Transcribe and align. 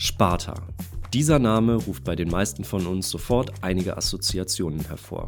Sparta. 0.00 0.54
Dieser 1.12 1.40
Name 1.40 1.74
ruft 1.74 2.04
bei 2.04 2.14
den 2.14 2.28
meisten 2.28 2.62
von 2.62 2.86
uns 2.86 3.10
sofort 3.10 3.52
einige 3.62 3.96
Assoziationen 3.96 4.86
hervor. 4.86 5.26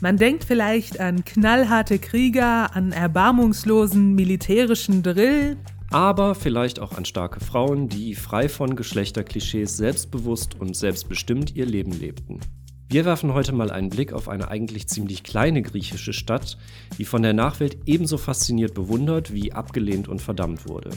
Man 0.00 0.16
denkt 0.16 0.42
vielleicht 0.42 0.98
an 0.98 1.24
knallharte 1.24 2.00
Krieger, 2.00 2.74
an 2.74 2.90
erbarmungslosen 2.90 4.16
militärischen 4.16 5.04
Drill. 5.04 5.56
Aber 5.90 6.34
vielleicht 6.34 6.80
auch 6.80 6.96
an 6.98 7.04
starke 7.04 7.38
Frauen, 7.38 7.88
die 7.88 8.16
frei 8.16 8.48
von 8.48 8.74
Geschlechterklischees 8.74 9.76
selbstbewusst 9.76 10.58
und 10.58 10.74
selbstbestimmt 10.74 11.54
ihr 11.54 11.66
Leben 11.66 11.92
lebten. 11.92 12.40
Wir 12.88 13.04
werfen 13.04 13.32
heute 13.32 13.52
mal 13.52 13.70
einen 13.70 13.90
Blick 13.90 14.12
auf 14.12 14.28
eine 14.28 14.48
eigentlich 14.48 14.88
ziemlich 14.88 15.22
kleine 15.22 15.62
griechische 15.62 16.12
Stadt, 16.12 16.58
die 16.98 17.04
von 17.04 17.22
der 17.22 17.32
Nachwelt 17.32 17.78
ebenso 17.86 18.18
fasziniert 18.18 18.74
bewundert 18.74 19.32
wie 19.32 19.52
abgelehnt 19.52 20.08
und 20.08 20.20
verdammt 20.20 20.66
wurde. 20.68 20.90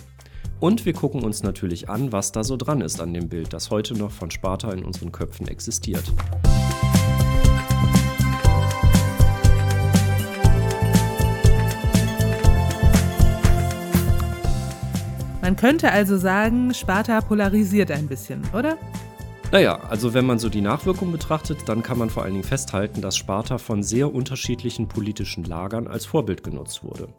Und 0.64 0.86
wir 0.86 0.94
gucken 0.94 1.26
uns 1.26 1.44
natürlich 1.44 1.90
an, 1.90 2.14
was 2.14 2.32
da 2.32 2.46
so 2.46 2.56
dran 2.56 2.80
ist 2.80 3.02
an 3.02 3.14
dem 3.14 3.28
Bild, 3.28 3.52
das 3.52 3.70
heute 3.70 3.96
noch 3.96 4.12
von 4.12 4.32
Sparta 4.32 4.72
in 4.72 4.86
unseren 4.86 5.12
Köpfen 5.12 5.46
existiert. 5.50 6.06
Man 15.42 15.58
könnte 15.58 15.92
also 15.92 16.18
sagen, 16.18 16.74
Sparta 16.74 17.20
polarisiert 17.20 17.92
ein 17.92 18.08
bisschen, 18.08 18.42
oder? 18.58 18.78
Naja, 19.54 19.80
also 19.88 20.16
wenn 20.16 20.26
man 20.26 20.40
so 20.40 20.50
die 20.50 20.62
Nachwirkung 20.62 21.12
betrachtet, 21.12 21.70
dann 21.70 21.84
kann 21.84 22.00
man 22.00 22.10
vor 22.10 22.24
allen 22.24 22.34
Dingen 22.34 22.44
festhalten, 22.44 23.02
dass 23.02 23.16
Sparta 23.16 23.60
von 23.60 23.84
sehr 23.84 24.12
unterschiedlichen 24.12 24.88
politischen 24.88 25.44
Lagern 25.44 25.86
als 25.86 26.08
Vorbild 26.08 26.44
genutzt 26.44 26.84
wurde. 26.84 27.10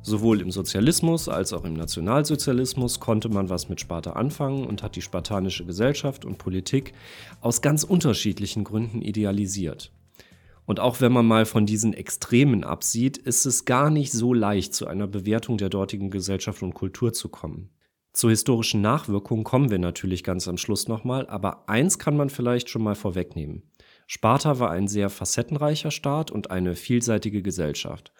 Sowohl 0.00 0.40
im 0.40 0.52
Sozialismus 0.52 1.28
als 1.28 1.52
auch 1.52 1.64
im 1.64 1.74
Nationalsozialismus 1.74 3.00
konnte 3.00 3.28
man 3.28 3.50
was 3.50 3.68
mit 3.68 3.80
Sparta 3.80 4.12
anfangen 4.12 4.68
und 4.68 4.84
hat 4.84 4.94
die 4.94 5.02
spartanische 5.02 5.66
Gesellschaft 5.66 6.24
und 6.24 6.38
Politik 6.38 6.92
aus 7.40 7.60
ganz 7.60 7.82
unterschiedlichen 7.82 8.62
Gründen 8.62 9.02
idealisiert. 9.02 9.90
Und 10.66 10.78
auch 10.78 11.00
wenn 11.00 11.10
man 11.10 11.26
mal 11.26 11.44
von 11.44 11.66
diesen 11.66 11.92
Extremen 11.92 12.62
absieht, 12.62 13.16
ist 13.18 13.46
es 13.46 13.64
gar 13.64 13.90
nicht 13.90 14.12
so 14.12 14.32
leicht, 14.32 14.74
zu 14.74 14.86
einer 14.86 15.08
Bewertung 15.08 15.58
der 15.58 15.70
dortigen 15.70 16.10
Gesellschaft 16.10 16.62
und 16.62 16.72
Kultur 16.72 17.12
zu 17.12 17.28
kommen. 17.30 17.68
Zur 18.12 18.30
historischen 18.30 18.80
Nachwirkung 18.80 19.44
kommen 19.44 19.70
wir 19.70 19.78
natürlich 19.78 20.24
ganz 20.24 20.48
am 20.48 20.56
Schluss 20.56 20.88
nochmal, 20.88 21.26
aber 21.28 21.68
eins 21.68 21.98
kann 21.98 22.16
man 22.16 22.28
vielleicht 22.28 22.68
schon 22.68 22.82
mal 22.82 22.96
vorwegnehmen. 22.96 23.62
Sparta 24.06 24.58
war 24.58 24.70
ein 24.70 24.88
sehr 24.88 25.10
facettenreicher 25.10 25.92
Staat 25.92 26.32
und 26.32 26.50
eine 26.50 26.74
vielseitige 26.74 27.42
Gesellschaft. 27.42 28.12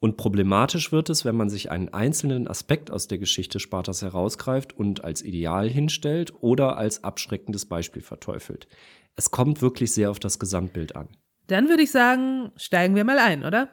Und 0.00 0.16
problematisch 0.16 0.90
wird 0.90 1.10
es, 1.10 1.24
wenn 1.24 1.36
man 1.36 1.48
sich 1.48 1.70
einen 1.70 1.88
einzelnen 1.88 2.48
Aspekt 2.48 2.90
aus 2.90 3.08
der 3.08 3.18
Geschichte 3.18 3.60
Spartas 3.60 4.02
herausgreift 4.02 4.76
und 4.76 5.04
als 5.04 5.22
Ideal 5.22 5.68
hinstellt 5.68 6.32
oder 6.40 6.76
als 6.76 7.04
abschreckendes 7.04 7.66
Beispiel 7.66 8.02
verteufelt. 8.02 8.68
Es 9.14 9.30
kommt 9.30 9.62
wirklich 9.62 9.92
sehr 9.92 10.10
auf 10.10 10.18
das 10.18 10.38
Gesamtbild 10.38 10.96
an. 10.96 11.08
Dann 11.46 11.68
würde 11.68 11.82
ich 11.82 11.90
sagen, 11.90 12.50
steigen 12.56 12.94
wir 12.94 13.04
mal 13.04 13.18
ein, 13.18 13.44
oder? 13.44 13.68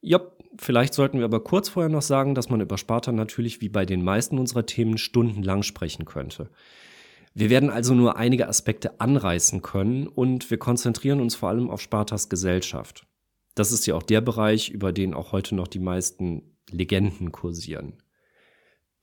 Ja, 0.00 0.20
vielleicht 0.58 0.94
sollten 0.94 1.18
wir 1.18 1.24
aber 1.24 1.42
kurz 1.42 1.68
vorher 1.68 1.90
noch 1.90 2.02
sagen, 2.02 2.34
dass 2.34 2.48
man 2.48 2.60
über 2.60 2.78
Sparta 2.78 3.12
natürlich 3.12 3.60
wie 3.60 3.68
bei 3.68 3.86
den 3.86 4.02
meisten 4.02 4.38
unserer 4.38 4.66
Themen 4.66 4.98
stundenlang 4.98 5.62
sprechen 5.62 6.04
könnte. 6.04 6.50
Wir 7.34 7.50
werden 7.50 7.70
also 7.70 7.94
nur 7.94 8.16
einige 8.16 8.48
Aspekte 8.48 9.00
anreißen 9.00 9.60
können 9.60 10.06
und 10.06 10.50
wir 10.50 10.58
konzentrieren 10.58 11.20
uns 11.20 11.34
vor 11.34 11.48
allem 11.48 11.68
auf 11.68 11.80
Spartas 11.80 12.28
Gesellschaft. 12.28 13.06
Das 13.56 13.72
ist 13.72 13.86
ja 13.86 13.94
auch 13.94 14.02
der 14.02 14.20
Bereich, 14.20 14.70
über 14.70 14.92
den 14.92 15.14
auch 15.14 15.32
heute 15.32 15.54
noch 15.54 15.68
die 15.68 15.80
meisten 15.80 16.56
Legenden 16.70 17.32
kursieren. 17.32 17.94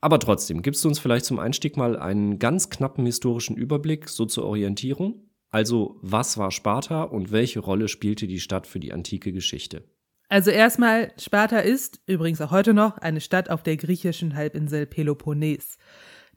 Aber 0.00 0.18
trotzdem, 0.18 0.62
gibst 0.62 0.84
du 0.84 0.88
uns 0.88 0.98
vielleicht 0.98 1.26
zum 1.26 1.38
Einstieg 1.38 1.76
mal 1.76 1.96
einen 1.96 2.38
ganz 2.38 2.70
knappen 2.70 3.06
historischen 3.06 3.56
Überblick, 3.56 4.08
so 4.08 4.26
zur 4.26 4.44
Orientierung? 4.44 5.30
Also, 5.50 5.98
was 6.00 6.38
war 6.38 6.50
Sparta 6.50 7.02
und 7.02 7.30
welche 7.30 7.60
Rolle 7.60 7.86
spielte 7.86 8.26
die 8.26 8.40
Stadt 8.40 8.66
für 8.66 8.80
die 8.80 8.92
antike 8.92 9.32
Geschichte? 9.32 9.84
Also 10.32 10.50
erstmal, 10.50 11.12
Sparta 11.18 11.58
ist, 11.58 12.00
übrigens 12.06 12.40
auch 12.40 12.52
heute 12.52 12.72
noch, 12.72 12.96
eine 12.96 13.20
Stadt 13.20 13.50
auf 13.50 13.62
der 13.62 13.76
griechischen 13.76 14.34
Halbinsel 14.34 14.86
Peloponnes. 14.86 15.76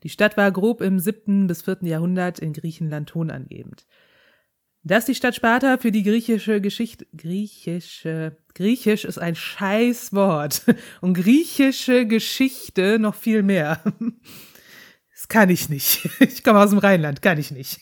Die 0.02 0.10
Stadt 0.10 0.36
war 0.36 0.52
grob 0.52 0.82
im 0.82 0.98
7. 0.98 1.46
bis 1.46 1.62
4. 1.62 1.78
Jahrhundert 1.80 2.38
in 2.38 2.52
Griechenland 2.52 3.08
tonangebend. 3.08 3.86
Dass 4.82 5.06
die 5.06 5.14
Stadt 5.14 5.34
Sparta 5.34 5.78
für 5.78 5.92
die 5.92 6.02
griechische 6.02 6.60
Geschichte, 6.60 7.06
griechische, 7.16 8.36
griechisch 8.52 9.06
ist 9.06 9.16
ein 9.16 9.34
Scheißwort 9.34 10.66
und 11.00 11.14
griechische 11.14 12.06
Geschichte 12.06 12.98
noch 12.98 13.14
viel 13.14 13.42
mehr. 13.42 13.82
Das 15.10 15.28
kann 15.28 15.48
ich 15.48 15.70
nicht. 15.70 16.06
Ich 16.20 16.44
komme 16.44 16.60
aus 16.60 16.68
dem 16.68 16.78
Rheinland, 16.78 17.22
kann 17.22 17.38
ich 17.38 17.50
nicht. 17.50 17.80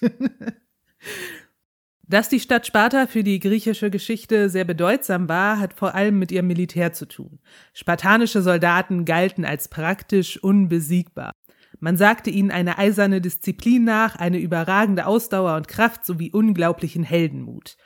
Dass 2.07 2.29
die 2.29 2.41
Stadt 2.41 2.67
Sparta 2.67 3.07
für 3.07 3.25
die 3.25 3.41
griechische 3.41 3.91
Geschichte 3.91 4.51
sehr 4.51 4.65
bedeutsam 4.65 5.29
war, 5.29 5.59
hat 5.59 5.73
vor 5.73 5.95
allem 5.95 6.19
mit 6.19 6.33
ihrem 6.33 6.47
Militär 6.47 6.93
zu 6.93 7.07
tun. 7.07 7.39
Spartanische 7.73 8.43
Soldaten 8.43 9.07
galten 9.07 9.47
als 9.47 9.69
praktisch 9.69 10.43
unbesiegbar. 10.43 11.33
Man 11.81 11.97
sagte 11.97 12.31
ihnen 12.31 12.51
eine 12.51 12.79
eiserne 12.79 13.21
Disziplin 13.21 13.85
nach, 13.85 14.17
eine 14.17 14.39
überragende 14.39 15.07
Ausdauer 15.07 15.57
und 15.57 15.69
Kraft 15.69 16.05
sowie 16.05 16.31
unglaublichen 16.31 17.05
Heldenmut. 17.05 17.77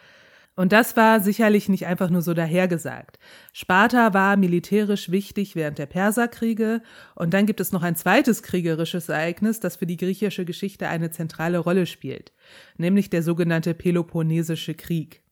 Und 0.59 0.73
das 0.73 0.97
war 0.97 1.21
sicherlich 1.21 1.69
nicht 1.69 1.87
einfach 1.87 2.11
nur 2.11 2.21
so 2.21 2.35
dahergesagt. 2.35 3.21
Sparta 3.53 4.13
war 4.13 4.37
militärisch 4.37 5.09
wichtig 5.09 5.55
während 5.55 5.79
der 5.79 5.87
Perserkriege 5.87 6.83
und 7.15 7.33
dann 7.33 7.47
gibt 7.47 7.61
es 7.61 7.71
noch 7.71 7.85
ein 7.85 7.95
zweites 7.95 8.43
kriegerisches 8.43 9.09
Ereignis, 9.09 9.61
das 9.61 9.77
für 9.77 9.87
die 9.87 9.97
griechische 9.97 10.45
Geschichte 10.45 10.89
eine 10.89 11.13
zentrale 11.13 11.59
Rolle 11.59 11.87
spielt, 11.87 12.33
nämlich 12.77 13.09
der 13.09 13.23
sogenannte 13.23 13.73
Peloponnesische 13.73 14.75
Krieg. 14.75 15.23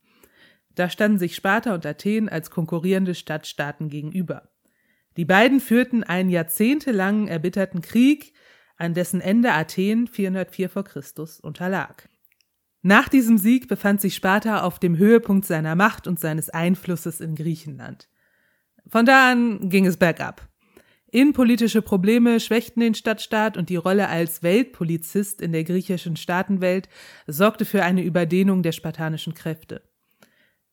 Da 0.77 0.89
standen 0.89 1.19
sich 1.19 1.35
Sparta 1.35 1.75
und 1.75 1.85
Athen 1.85 2.29
als 2.29 2.53
konkurrierende 2.53 3.17
Stadtstaaten 3.17 3.89
gegenüber. 3.89 4.49
Die 5.17 5.25
beiden 5.25 5.59
führten 5.59 6.05
einen 6.05 6.31
jahrzehntelangen 6.31 7.27
erbitterten 7.27 7.81
Krieg, 7.81 8.33
an 8.77 8.95
dessen 8.95 9.21
Ende 9.21 9.51
Athen 9.51 10.07
404 10.07 10.69
vor 10.69 10.85
Christus 10.85 11.41
unterlag. 11.41 12.09
Nach 12.87 13.09
diesem 13.09 13.37
Sieg 13.37 13.67
befand 13.67 14.01
sich 14.01 14.15
Sparta 14.15 14.63
auf 14.63 14.79
dem 14.79 14.97
Höhepunkt 14.97 15.45
seiner 15.45 15.75
Macht 15.75 16.07
und 16.07 16.21
seines 16.21 16.51
Einflusses 16.51 17.21
in 17.21 17.35
Griechenland. 17.35 18.09
Von 18.87 19.05
da 19.05 19.33
an 19.33 19.71
ging 19.71 19.87
es 19.87 19.97
bergab. 19.97 20.49
Innenpolitische 21.11 21.83
Probleme 21.83 22.39
schwächten 22.39 22.79
den 22.79 22.95
Stadtstaat 22.95 23.57
und 23.57 23.71
die 23.71 23.77
Rolle 23.77 24.09
als 24.09 24.45
Weltpolizist 24.45 25.43
in 25.43 25.51
der 25.51 25.65
griechischen 25.65 26.15
Staatenwelt 26.15 26.89
sorgte 27.27 27.65
für 27.65 27.83
eine 27.83 28.05
Überdehnung 28.05 28.63
der 28.63 28.71
spartanischen 28.71 29.35
Kräfte. 29.35 29.83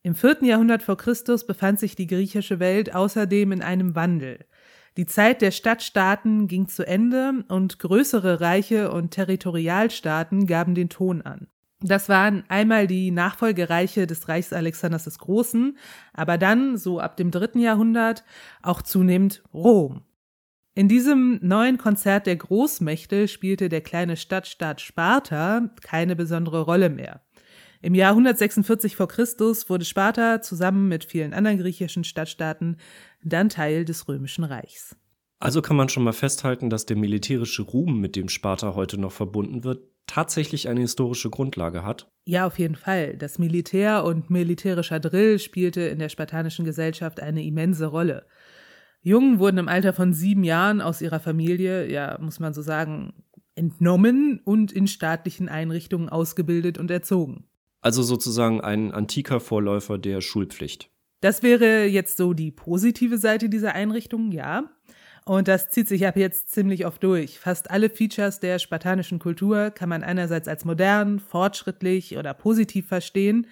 Im 0.03 0.13
vierten 0.13 0.45
Jahrhundert 0.45 0.83
vor 0.83 0.97
Christus 0.97 1.47
befand 1.47 1.79
sich 1.79 1.95
die 1.95 2.05
griechische 2.05 2.59
Welt 2.59 2.93
außerdem 2.93 3.53
in 3.53 3.63
einem 3.63 3.95
Wandel. 3.95 4.45
Die 4.97 5.07
Zeit 5.07 5.41
der 5.41 5.49
Stadtstaaten 5.49 6.47
ging 6.47 6.67
zu 6.67 6.85
Ende 6.85 7.43
und 7.47 7.79
größere 7.79 8.39
Reiche 8.39 8.91
und 8.91 9.09
Territorialstaaten 9.09 10.45
gaben 10.45 10.75
den 10.75 10.89
Ton 10.89 11.23
an. 11.23 11.47
Das 11.85 12.07
waren 12.07 12.45
einmal 12.47 12.87
die 12.87 13.11
Nachfolgereiche 13.11 14.07
des 14.07 14.29
Reichs 14.29 14.53
Alexanders 14.53 15.03
des 15.03 15.19
Großen, 15.19 15.77
aber 16.13 16.37
dann, 16.37 16.77
so 16.77 17.01
ab 17.01 17.17
dem 17.17 17.29
dritten 17.29 17.59
Jahrhundert, 17.59 18.23
auch 18.61 18.81
zunehmend 18.81 19.43
Rom. 19.53 20.01
In 20.75 20.87
diesem 20.87 21.39
neuen 21.41 21.77
Konzert 21.77 22.25
der 22.25 22.37
Großmächte 22.37 23.27
spielte 23.27 23.67
der 23.67 23.81
kleine 23.81 24.15
Stadtstaat 24.15 24.79
Sparta 24.79 25.69
keine 25.81 26.15
besondere 26.15 26.61
Rolle 26.61 26.89
mehr. 26.89 27.21
Im 27.81 27.95
Jahr 27.95 28.11
146 28.11 28.95
vor 28.95 29.09
Christus 29.09 29.69
wurde 29.69 29.83
Sparta 29.83 30.41
zusammen 30.41 30.87
mit 30.87 31.03
vielen 31.03 31.33
anderen 31.33 31.57
griechischen 31.57 32.05
Stadtstaaten 32.05 32.77
dann 33.23 33.49
Teil 33.49 33.83
des 33.83 34.07
römischen 34.07 34.45
Reichs. 34.45 34.95
Also 35.39 35.61
kann 35.61 35.75
man 35.75 35.89
schon 35.89 36.05
mal 36.05 36.13
festhalten, 36.13 36.69
dass 36.69 36.85
der 36.85 36.95
militärische 36.95 37.63
Ruhm, 37.63 37.99
mit 37.99 38.15
dem 38.15 38.29
Sparta 38.29 38.75
heute 38.75 38.97
noch 38.97 39.11
verbunden 39.11 39.65
wird, 39.65 39.92
tatsächlich 40.07 40.69
eine 40.69 40.81
historische 40.81 41.29
Grundlage 41.29 41.83
hat? 41.83 42.11
Ja, 42.25 42.45
auf 42.45 42.59
jeden 42.59 42.75
Fall. 42.75 43.17
Das 43.17 43.39
Militär 43.39 44.03
und 44.03 44.29
militärischer 44.29 44.99
Drill 44.99 45.39
spielte 45.39 45.81
in 45.81 45.99
der 45.99 46.09
spartanischen 46.09 46.65
Gesellschaft 46.65 47.19
eine 47.19 47.43
immense 47.43 47.87
Rolle. 47.87 48.25
Jungen 49.01 49.39
wurden 49.39 49.57
im 49.57 49.67
Alter 49.67 49.91
von 49.91 50.13
sieben 50.13 50.43
Jahren 50.43 50.79
aus 50.79 51.01
ihrer 51.01 51.19
Familie, 51.19 51.91
ja, 51.91 52.17
muss 52.21 52.39
man 52.39 52.53
so 52.53 52.61
sagen, 52.61 53.13
entnommen 53.55 54.39
und 54.43 54.71
in 54.71 54.87
staatlichen 54.87 55.49
Einrichtungen 55.49 56.09
ausgebildet 56.09 56.77
und 56.77 56.89
erzogen. 56.89 57.45
Also 57.81 58.01
sozusagen 58.01 58.61
ein 58.61 58.93
antiker 58.93 59.41
Vorläufer 59.41 59.97
der 59.97 60.21
Schulpflicht. 60.21 60.89
Das 61.19 61.43
wäre 61.43 61.85
jetzt 61.85 62.17
so 62.17 62.33
die 62.33 62.51
positive 62.51 63.17
Seite 63.17 63.49
dieser 63.49 63.75
Einrichtungen, 63.75 64.31
ja. 64.31 64.69
Und 65.25 65.47
das 65.47 65.69
zieht 65.69 65.87
sich 65.87 66.05
ab 66.05 66.17
jetzt 66.17 66.51
ziemlich 66.51 66.85
oft 66.85 67.01
durch. 67.03 67.39
Fast 67.39 67.71
alle 67.71 67.89
Features 67.89 68.39
der 68.39 68.59
spartanischen 68.59 69.19
Kultur 69.19 69.71
kann 69.71 69.89
man 69.89 70.03
einerseits 70.03 70.47
als 70.47 70.65
modern, 70.65 71.19
fortschrittlich 71.19 72.17
oder 72.17 72.33
positiv 72.33 72.87
verstehen. 72.87 73.47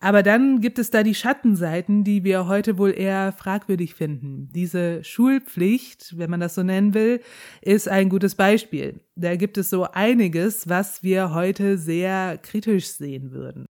Aber 0.00 0.22
dann 0.22 0.60
gibt 0.60 0.78
es 0.78 0.90
da 0.90 1.02
die 1.02 1.14
Schattenseiten, 1.14 2.04
die 2.04 2.22
wir 2.22 2.46
heute 2.46 2.78
wohl 2.78 2.92
eher 2.96 3.32
fragwürdig 3.32 3.94
finden. 3.94 4.48
Diese 4.54 5.02
Schulpflicht, 5.02 6.16
wenn 6.16 6.30
man 6.30 6.38
das 6.38 6.54
so 6.54 6.62
nennen 6.62 6.94
will, 6.94 7.20
ist 7.62 7.88
ein 7.88 8.08
gutes 8.08 8.36
Beispiel. 8.36 9.00
Da 9.16 9.34
gibt 9.34 9.58
es 9.58 9.70
so 9.70 9.84
einiges, 9.84 10.68
was 10.68 11.02
wir 11.02 11.34
heute 11.34 11.78
sehr 11.78 12.38
kritisch 12.38 12.86
sehen 12.86 13.32
würden. 13.32 13.66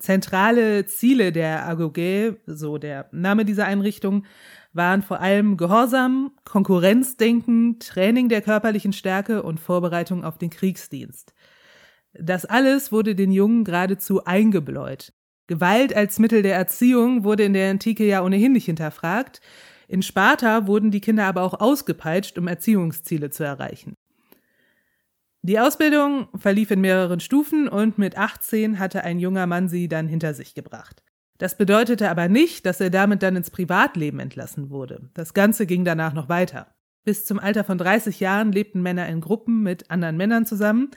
Zentrale 0.00 0.86
Ziele 0.86 1.32
der 1.32 1.66
AGOG, 1.66 2.38
so 2.46 2.78
der 2.78 3.08
Name 3.12 3.44
dieser 3.44 3.66
Einrichtung, 3.66 4.24
waren 4.72 5.02
vor 5.02 5.20
allem 5.20 5.56
Gehorsam, 5.56 6.32
Konkurrenzdenken, 6.44 7.78
Training 7.78 8.28
der 8.28 8.42
körperlichen 8.42 8.92
Stärke 8.92 9.42
und 9.42 9.60
Vorbereitung 9.60 10.24
auf 10.24 10.38
den 10.38 10.50
Kriegsdienst. 10.50 11.34
Das 12.12 12.44
alles 12.44 12.92
wurde 12.92 13.14
den 13.14 13.32
Jungen 13.32 13.64
geradezu 13.64 14.24
eingebläut. 14.24 15.12
Gewalt 15.46 15.94
als 15.94 16.18
Mittel 16.18 16.42
der 16.42 16.56
Erziehung 16.56 17.24
wurde 17.24 17.44
in 17.44 17.54
der 17.54 17.70
Antike 17.70 18.06
ja 18.06 18.22
ohnehin 18.22 18.52
nicht 18.52 18.66
hinterfragt. 18.66 19.40
In 19.88 20.02
Sparta 20.02 20.66
wurden 20.66 20.90
die 20.90 21.00
Kinder 21.00 21.24
aber 21.24 21.42
auch 21.42 21.60
ausgepeitscht, 21.60 22.36
um 22.38 22.46
Erziehungsziele 22.46 23.30
zu 23.30 23.44
erreichen. 23.44 23.94
Die 25.42 25.58
Ausbildung 25.58 26.28
verlief 26.34 26.70
in 26.70 26.80
mehreren 26.80 27.20
Stufen 27.20 27.68
und 27.68 27.96
mit 27.96 28.18
18 28.18 28.78
hatte 28.78 29.04
ein 29.04 29.18
junger 29.18 29.46
Mann 29.46 29.68
sie 29.68 29.88
dann 29.88 30.08
hinter 30.08 30.34
sich 30.34 30.54
gebracht. 30.54 31.02
Das 31.38 31.56
bedeutete 31.56 32.10
aber 32.10 32.28
nicht, 32.28 32.66
dass 32.66 32.80
er 32.80 32.90
damit 32.90 33.22
dann 33.22 33.36
ins 33.36 33.50
Privatleben 33.50 34.18
entlassen 34.18 34.70
wurde. 34.70 35.08
Das 35.14 35.34
Ganze 35.34 35.66
ging 35.66 35.84
danach 35.84 36.12
noch 36.12 36.28
weiter. 36.28 36.74
Bis 37.04 37.24
zum 37.24 37.38
Alter 37.38 37.64
von 37.64 37.78
30 37.78 38.20
Jahren 38.20 38.52
lebten 38.52 38.82
Männer 38.82 39.08
in 39.08 39.20
Gruppen 39.20 39.62
mit 39.62 39.90
anderen 39.90 40.16
Männern 40.16 40.46
zusammen 40.46 40.90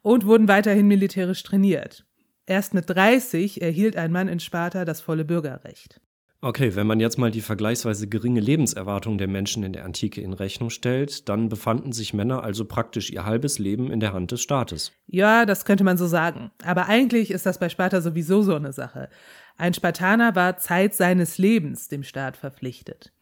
und 0.00 0.26
wurden 0.26 0.48
weiterhin 0.48 0.88
militärisch 0.88 1.42
trainiert. 1.42 2.04
Erst 2.46 2.74
mit 2.74 2.90
30 2.90 3.62
erhielt 3.62 3.96
ein 3.96 4.10
Mann 4.10 4.28
in 4.28 4.40
Sparta 4.40 4.84
das 4.84 5.00
volle 5.00 5.24
Bürgerrecht. 5.24 6.00
Okay, 6.44 6.74
wenn 6.74 6.88
man 6.88 6.98
jetzt 6.98 7.18
mal 7.18 7.30
die 7.30 7.40
vergleichsweise 7.40 8.08
geringe 8.08 8.40
Lebenserwartung 8.40 9.16
der 9.16 9.28
Menschen 9.28 9.62
in 9.62 9.72
der 9.72 9.84
Antike 9.84 10.20
in 10.20 10.32
Rechnung 10.32 10.70
stellt, 10.70 11.28
dann 11.28 11.48
befanden 11.48 11.92
sich 11.92 12.14
Männer 12.14 12.42
also 12.42 12.64
praktisch 12.64 13.12
ihr 13.12 13.24
halbes 13.24 13.60
Leben 13.60 13.92
in 13.92 14.00
der 14.00 14.12
Hand 14.12 14.32
des 14.32 14.42
Staates. 14.42 14.90
Ja, 15.06 15.46
das 15.46 15.64
könnte 15.64 15.84
man 15.84 15.96
so 15.96 16.08
sagen. 16.08 16.50
Aber 16.64 16.88
eigentlich 16.88 17.30
ist 17.30 17.46
das 17.46 17.60
bei 17.60 17.68
Sparta 17.68 18.00
sowieso 18.00 18.42
so 18.42 18.56
eine 18.56 18.72
Sache. 18.72 19.08
Ein 19.56 19.74
Spartaner 19.74 20.34
war 20.34 20.56
Zeit 20.56 20.94
seines 20.94 21.38
Lebens 21.38 21.88
dem 21.88 22.02
Staat 22.02 22.36
verpflichtet. 22.36 23.12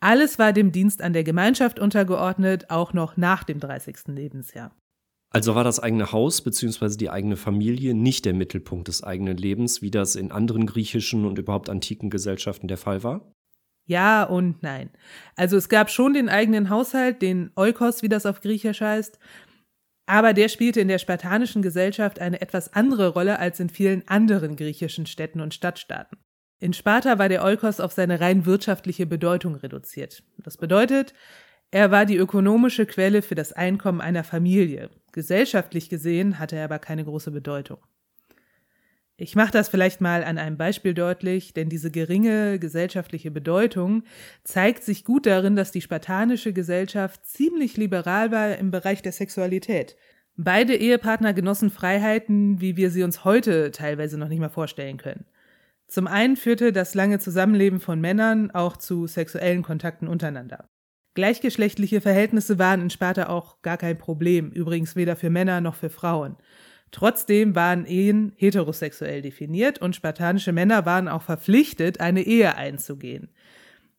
Alles 0.00 0.38
war 0.38 0.52
dem 0.52 0.72
Dienst 0.72 1.00
an 1.00 1.12
der 1.12 1.24
Gemeinschaft 1.24 1.78
untergeordnet, 1.78 2.70
auch 2.70 2.92
noch 2.92 3.16
nach 3.16 3.44
dem 3.44 3.60
30. 3.60 4.08
Lebensjahr. 4.08 4.74
Also 5.30 5.54
war 5.54 5.64
das 5.64 5.80
eigene 5.80 6.12
Haus 6.12 6.42
bzw. 6.42 6.96
die 6.96 7.08
eigene 7.08 7.36
Familie 7.36 7.94
nicht 7.94 8.24
der 8.24 8.34
Mittelpunkt 8.34 8.88
des 8.88 9.02
eigenen 9.02 9.36
Lebens, 9.36 9.80
wie 9.80 9.90
das 9.90 10.14
in 10.14 10.30
anderen 10.30 10.66
griechischen 10.66 11.24
und 11.24 11.38
überhaupt 11.38 11.70
antiken 11.70 12.10
Gesellschaften 12.10 12.68
der 12.68 12.76
Fall 12.76 13.02
war? 13.02 13.32
Ja 13.86 14.24
und 14.24 14.62
nein. 14.62 14.90
Also 15.36 15.56
es 15.56 15.68
gab 15.68 15.90
schon 15.90 16.14
den 16.14 16.28
eigenen 16.28 16.68
Haushalt, 16.68 17.22
den 17.22 17.50
Oikos, 17.56 18.02
wie 18.02 18.08
das 18.08 18.26
auf 18.26 18.40
Griechisch 18.40 18.80
heißt, 18.80 19.18
aber 20.12 20.34
der 20.34 20.50
spielte 20.50 20.78
in 20.78 20.88
der 20.88 20.98
spartanischen 20.98 21.62
Gesellschaft 21.62 22.18
eine 22.18 22.42
etwas 22.42 22.74
andere 22.74 23.08
Rolle 23.08 23.38
als 23.38 23.60
in 23.60 23.70
vielen 23.70 24.06
anderen 24.08 24.56
griechischen 24.56 25.06
Städten 25.06 25.40
und 25.40 25.54
Stadtstaaten. 25.54 26.18
In 26.60 26.74
Sparta 26.74 27.18
war 27.18 27.30
der 27.30 27.42
Oikos 27.42 27.80
auf 27.80 27.92
seine 27.92 28.20
rein 28.20 28.44
wirtschaftliche 28.44 29.06
Bedeutung 29.06 29.54
reduziert. 29.54 30.22
Das 30.36 30.58
bedeutet, 30.58 31.14
er 31.70 31.90
war 31.90 32.04
die 32.04 32.18
ökonomische 32.18 32.84
Quelle 32.84 33.22
für 33.22 33.34
das 33.34 33.54
Einkommen 33.54 34.02
einer 34.02 34.22
Familie. 34.22 34.90
Gesellschaftlich 35.12 35.88
gesehen 35.88 36.38
hatte 36.38 36.56
er 36.56 36.64
aber 36.66 36.78
keine 36.78 37.06
große 37.06 37.30
Bedeutung. 37.30 37.78
Ich 39.22 39.36
mache 39.36 39.52
das 39.52 39.68
vielleicht 39.68 40.00
mal 40.00 40.24
an 40.24 40.36
einem 40.36 40.56
Beispiel 40.56 40.94
deutlich, 40.94 41.54
denn 41.54 41.68
diese 41.68 41.92
geringe 41.92 42.58
gesellschaftliche 42.58 43.30
Bedeutung 43.30 44.02
zeigt 44.42 44.82
sich 44.82 45.04
gut 45.04 45.26
darin, 45.26 45.54
dass 45.54 45.70
die 45.70 45.80
spartanische 45.80 46.52
Gesellschaft 46.52 47.24
ziemlich 47.24 47.76
liberal 47.76 48.32
war 48.32 48.56
im 48.56 48.72
Bereich 48.72 49.00
der 49.00 49.12
Sexualität. 49.12 49.96
Beide 50.36 50.74
Ehepartner 50.74 51.34
genossen 51.34 51.70
Freiheiten, 51.70 52.60
wie 52.60 52.76
wir 52.76 52.90
sie 52.90 53.04
uns 53.04 53.24
heute 53.24 53.70
teilweise 53.70 54.18
noch 54.18 54.26
nicht 54.26 54.40
mal 54.40 54.48
vorstellen 54.48 54.96
können. 54.96 55.24
Zum 55.86 56.08
einen 56.08 56.34
führte 56.34 56.72
das 56.72 56.96
lange 56.96 57.20
Zusammenleben 57.20 57.78
von 57.78 58.00
Männern 58.00 58.50
auch 58.50 58.76
zu 58.76 59.06
sexuellen 59.06 59.62
Kontakten 59.62 60.08
untereinander. 60.08 60.68
Gleichgeschlechtliche 61.14 62.00
Verhältnisse 62.00 62.58
waren 62.58 62.80
in 62.80 62.90
Sparta 62.90 63.28
auch 63.28 63.62
gar 63.62 63.76
kein 63.76 63.98
Problem, 63.98 64.50
übrigens 64.50 64.96
weder 64.96 65.14
für 65.14 65.30
Männer 65.30 65.60
noch 65.60 65.76
für 65.76 65.90
Frauen. 65.90 66.34
Trotzdem 66.92 67.54
waren 67.56 67.86
Ehen 67.86 68.32
heterosexuell 68.36 69.22
definiert 69.22 69.80
und 69.80 69.96
spartanische 69.96 70.52
Männer 70.52 70.86
waren 70.86 71.08
auch 71.08 71.22
verpflichtet, 71.22 72.00
eine 72.00 72.22
Ehe 72.22 72.54
einzugehen. 72.56 73.30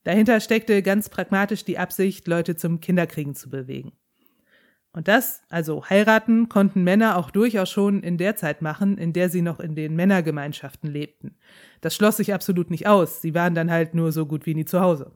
Dahinter 0.04 0.40
steckte 0.40 0.82
ganz 0.84 1.10
pragmatisch 1.10 1.66
die 1.66 1.80
Absicht, 1.80 2.28
Leute 2.28 2.56
zum 2.56 2.80
Kinderkriegen 2.82 3.36
zu 3.36 3.50
bewegen. 3.50 3.94
Und 4.92 5.08
das, 5.08 5.42
also 5.50 5.90
heiraten, 5.90 6.50
konnten 6.50 6.84
Männer 6.84 7.18
auch 7.18 7.32
durchaus 7.32 7.72
schon 7.72 8.04
in 8.04 8.20
der 8.20 8.36
Zeit 8.36 8.62
machen, 8.62 9.00
in 9.00 9.12
der 9.12 9.30
sie 9.30 9.42
noch 9.42 9.60
in 9.60 9.74
den 9.74 9.96
Männergemeinschaften 9.96 10.92
lebten. 10.92 11.36
Das 11.82 11.96
schloss 11.96 12.18
sich 12.18 12.32
absolut 12.32 12.70
nicht 12.70 12.86
aus, 12.86 13.22
sie 13.22 13.34
waren 13.34 13.56
dann 13.56 13.72
halt 13.72 13.96
nur 13.96 14.12
so 14.12 14.28
gut 14.28 14.46
wie 14.46 14.54
nie 14.54 14.66
zu 14.66 14.82
Hause. 14.82 15.12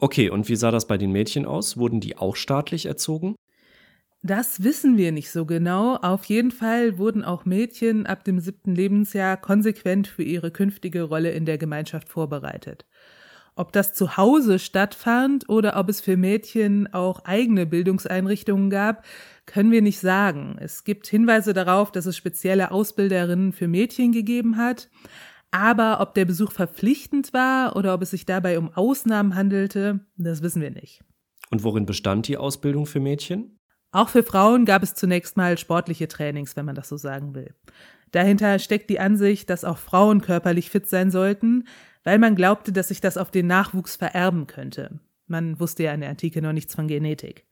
Okay, 0.00 0.28
und 0.28 0.48
wie 0.48 0.56
sah 0.56 0.72
das 0.72 0.88
bei 0.88 0.98
den 0.98 1.12
Mädchen 1.12 1.46
aus? 1.46 1.76
Wurden 1.76 2.00
die 2.00 2.16
auch 2.16 2.34
staatlich 2.34 2.86
erzogen? 2.86 3.36
Das 4.24 4.62
wissen 4.62 4.96
wir 4.96 5.10
nicht 5.10 5.32
so 5.32 5.46
genau. 5.46 5.96
Auf 5.96 6.24
jeden 6.26 6.52
Fall 6.52 6.96
wurden 6.96 7.24
auch 7.24 7.44
Mädchen 7.44 8.06
ab 8.06 8.22
dem 8.22 8.38
siebten 8.38 8.72
Lebensjahr 8.72 9.36
konsequent 9.36 10.06
für 10.06 10.22
ihre 10.22 10.52
künftige 10.52 11.02
Rolle 11.02 11.32
in 11.32 11.44
der 11.44 11.58
Gemeinschaft 11.58 12.08
vorbereitet. 12.08 12.86
Ob 13.56 13.72
das 13.72 13.92
zu 13.92 14.16
Hause 14.16 14.60
stattfand 14.60 15.48
oder 15.48 15.76
ob 15.76 15.88
es 15.88 16.00
für 16.00 16.16
Mädchen 16.16 16.92
auch 16.94 17.24
eigene 17.24 17.66
Bildungseinrichtungen 17.66 18.70
gab, 18.70 19.04
können 19.44 19.72
wir 19.72 19.82
nicht 19.82 19.98
sagen. 19.98 20.56
Es 20.60 20.84
gibt 20.84 21.08
Hinweise 21.08 21.52
darauf, 21.52 21.90
dass 21.90 22.06
es 22.06 22.16
spezielle 22.16 22.70
Ausbilderinnen 22.70 23.52
für 23.52 23.66
Mädchen 23.66 24.12
gegeben 24.12 24.56
hat. 24.56 24.88
Aber 25.50 26.00
ob 26.00 26.14
der 26.14 26.24
Besuch 26.26 26.52
verpflichtend 26.52 27.34
war 27.34 27.74
oder 27.76 27.92
ob 27.92 28.02
es 28.02 28.12
sich 28.12 28.24
dabei 28.24 28.56
um 28.56 28.72
Ausnahmen 28.72 29.34
handelte, 29.34 30.00
das 30.16 30.42
wissen 30.42 30.62
wir 30.62 30.70
nicht. 30.70 31.02
Und 31.50 31.64
worin 31.64 31.84
bestand 31.84 32.28
die 32.28 32.38
Ausbildung 32.38 32.86
für 32.86 33.00
Mädchen? 33.00 33.58
Auch 33.92 34.08
für 34.08 34.22
Frauen 34.22 34.64
gab 34.64 34.82
es 34.82 34.94
zunächst 34.94 35.36
mal 35.36 35.58
sportliche 35.58 36.08
Trainings, 36.08 36.56
wenn 36.56 36.64
man 36.64 36.74
das 36.74 36.88
so 36.88 36.96
sagen 36.96 37.34
will. 37.34 37.54
Dahinter 38.10 38.58
steckt 38.58 38.90
die 38.90 39.00
Ansicht, 39.00 39.48
dass 39.50 39.64
auch 39.64 39.78
Frauen 39.78 40.22
körperlich 40.22 40.70
fit 40.70 40.88
sein 40.88 41.10
sollten, 41.10 41.64
weil 42.02 42.18
man 42.18 42.34
glaubte, 42.34 42.72
dass 42.72 42.88
sich 42.88 43.00
das 43.00 43.16
auf 43.16 43.30
den 43.30 43.46
Nachwuchs 43.46 43.96
vererben 43.96 44.46
könnte. 44.46 44.98
Man 45.26 45.60
wusste 45.60 45.84
ja 45.84 45.92
in 45.92 46.00
der 46.00 46.10
Antike 46.10 46.42
noch 46.42 46.52
nichts 46.52 46.74
von 46.74 46.88
Genetik. 46.88 47.46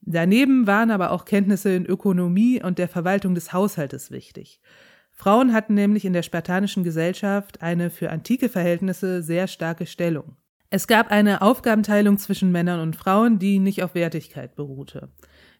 Daneben 0.00 0.66
waren 0.66 0.90
aber 0.90 1.10
auch 1.10 1.26
Kenntnisse 1.26 1.74
in 1.74 1.86
Ökonomie 1.86 2.62
und 2.62 2.78
der 2.78 2.88
Verwaltung 2.88 3.34
des 3.34 3.52
Haushaltes 3.52 4.10
wichtig. 4.10 4.60
Frauen 5.10 5.52
hatten 5.52 5.74
nämlich 5.74 6.06
in 6.06 6.14
der 6.14 6.22
spartanischen 6.22 6.84
Gesellschaft 6.84 7.60
eine 7.60 7.90
für 7.90 8.10
antike 8.10 8.48
Verhältnisse 8.48 9.22
sehr 9.22 9.46
starke 9.46 9.84
Stellung. 9.84 10.36
Es 10.70 10.86
gab 10.86 11.10
eine 11.10 11.42
Aufgabenteilung 11.42 12.16
zwischen 12.16 12.52
Männern 12.52 12.80
und 12.80 12.96
Frauen, 12.96 13.38
die 13.38 13.58
nicht 13.58 13.82
auf 13.82 13.94
Wertigkeit 13.94 14.54
beruhte. 14.54 15.10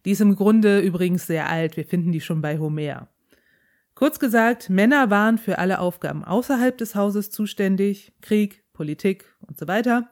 Die 0.04 0.12
ist 0.12 0.20
im 0.20 0.36
Grunde 0.36 0.80
übrigens 0.80 1.26
sehr 1.26 1.48
alt, 1.48 1.76
wir 1.76 1.84
finden 1.84 2.12
die 2.12 2.20
schon 2.20 2.40
bei 2.40 2.58
Homer. 2.58 3.08
Kurz 3.94 4.18
gesagt, 4.18 4.70
Männer 4.70 5.10
waren 5.10 5.36
für 5.36 5.58
alle 5.58 5.78
Aufgaben 5.78 6.24
außerhalb 6.24 6.76
des 6.78 6.94
Hauses 6.94 7.30
zuständig, 7.30 8.12
Krieg, 8.22 8.64
Politik 8.72 9.26
und 9.46 9.58
so 9.58 9.68
weiter. 9.68 10.08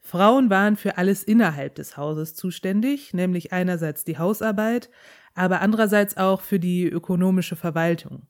Frauen 0.00 0.50
waren 0.50 0.76
für 0.76 0.98
alles 0.98 1.22
innerhalb 1.22 1.76
des 1.76 1.96
Hauses 1.96 2.34
zuständig, 2.34 3.14
nämlich 3.14 3.52
einerseits 3.52 4.02
die 4.02 4.18
Hausarbeit, 4.18 4.90
aber 5.34 5.60
andererseits 5.60 6.16
auch 6.16 6.40
für 6.40 6.58
die 6.58 6.88
ökonomische 6.88 7.54
Verwaltung. 7.54 8.26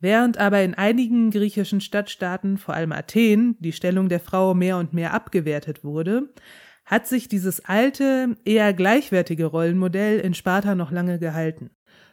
Während 0.00 0.38
aber 0.38 0.62
in 0.62 0.74
einigen 0.74 1.30
griechischen 1.30 1.80
Stadtstaaten, 1.80 2.56
vor 2.56 2.74
allem 2.74 2.92
Athen, 2.92 3.56
die 3.58 3.72
Stellung 3.72 4.08
der 4.08 4.20
Frau 4.20 4.54
mehr 4.54 4.78
und 4.78 4.92
mehr 4.92 5.12
abgewertet 5.12 5.82
wurde, 5.82 6.32
hat 6.88 7.06
sich 7.06 7.28
dieses 7.28 7.62
alte, 7.66 8.38
eher 8.46 8.72
gleichwertige 8.72 9.44
Rollenmodell 9.44 10.20
in 10.20 10.32
Sparta 10.32 10.74
noch 10.74 10.90
lange 10.90 11.18
gehalten. 11.18 11.68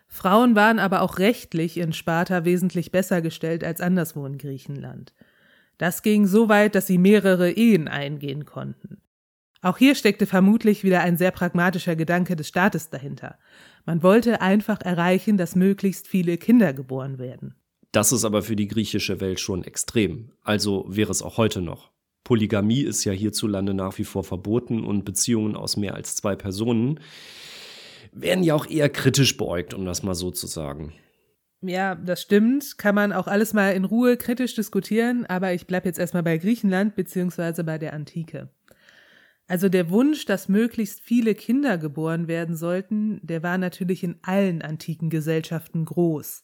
Frauen 0.09 0.53
waren 0.53 0.79
aber 0.79 1.01
auch 1.01 1.17
rechtlich 1.17 1.77
in 1.77 1.93
Sparta 1.93 2.43
wesentlich 2.43 2.91
besser 2.91 3.21
gestellt 3.21 3.63
als 3.63 3.79
anderswo 3.79 4.25
in 4.25 4.37
Griechenland. 4.37 5.13
Das 5.77 6.03
ging 6.03 6.27
so 6.27 6.49
weit, 6.49 6.75
dass 6.75 6.87
sie 6.87 6.97
mehrere 6.97 7.51
Ehen 7.51 7.87
eingehen 7.87 8.43
konnten. 8.43 9.01
Auch 9.61 9.77
hier 9.77 9.95
steckte 9.95 10.25
vermutlich 10.25 10.83
wieder 10.83 10.99
ein 10.99 11.15
sehr 11.15 11.31
pragmatischer 11.31 11.95
Gedanke 11.95 12.35
des 12.35 12.49
Staates 12.49 12.89
dahinter. 12.89 13.39
Man 13.85 14.03
wollte 14.03 14.41
einfach 14.41 14.81
erreichen, 14.81 15.37
dass 15.37 15.55
möglichst 15.55 16.09
viele 16.09 16.37
Kinder 16.37 16.73
geboren 16.73 17.17
werden. 17.17 17.55
Das 17.93 18.11
ist 18.11 18.25
aber 18.25 18.41
für 18.41 18.57
die 18.57 18.67
griechische 18.67 19.21
Welt 19.21 19.39
schon 19.39 19.63
extrem. 19.63 20.33
Also 20.43 20.85
wäre 20.89 21.11
es 21.11 21.21
auch 21.21 21.37
heute 21.37 21.61
noch. 21.61 21.94
Polygamie 22.25 22.81
ist 22.81 23.05
ja 23.05 23.13
hierzulande 23.13 23.73
nach 23.73 23.97
wie 23.97 24.03
vor 24.03 24.25
verboten 24.25 24.83
und 24.83 25.05
Beziehungen 25.05 25.55
aus 25.55 25.77
mehr 25.77 25.95
als 25.95 26.17
zwei 26.17 26.35
Personen 26.35 26.99
werden 28.11 28.43
ja 28.43 28.55
auch 28.55 28.65
eher 28.65 28.89
kritisch 28.89 29.37
beäugt, 29.37 29.73
um 29.73 29.85
das 29.85 30.03
mal 30.03 30.15
so 30.15 30.31
zu 30.31 30.47
sagen. 30.47 30.93
Ja, 31.61 31.95
das 31.95 32.21
stimmt. 32.21 32.77
Kann 32.77 32.95
man 32.95 33.13
auch 33.13 33.27
alles 33.27 33.53
mal 33.53 33.71
in 33.71 33.85
Ruhe 33.85 34.17
kritisch 34.17 34.55
diskutieren, 34.55 35.25
aber 35.25 35.53
ich 35.53 35.67
bleibe 35.67 35.87
jetzt 35.87 35.99
erstmal 35.99 36.23
bei 36.23 36.37
Griechenland 36.37 36.95
beziehungsweise 36.95 37.63
bei 37.63 37.77
der 37.77 37.93
Antike. 37.93 38.49
Also 39.47 39.69
der 39.69 39.89
Wunsch, 39.91 40.25
dass 40.25 40.49
möglichst 40.49 41.01
viele 41.01 41.35
Kinder 41.35 41.77
geboren 41.77 42.27
werden 42.27 42.55
sollten, 42.55 43.19
der 43.21 43.43
war 43.43 43.59
natürlich 43.59 44.03
in 44.03 44.17
allen 44.23 44.63
antiken 44.63 45.09
Gesellschaften 45.09 45.85
groß. 45.85 46.43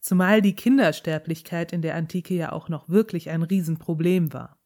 Zumal 0.00 0.40
die 0.40 0.54
Kindersterblichkeit 0.54 1.72
in 1.72 1.82
der 1.82 1.94
Antike 1.94 2.34
ja 2.34 2.52
auch 2.52 2.68
noch 2.68 2.88
wirklich 2.88 3.28
ein 3.30 3.42
Riesenproblem 3.42 4.32
war. 4.32 4.57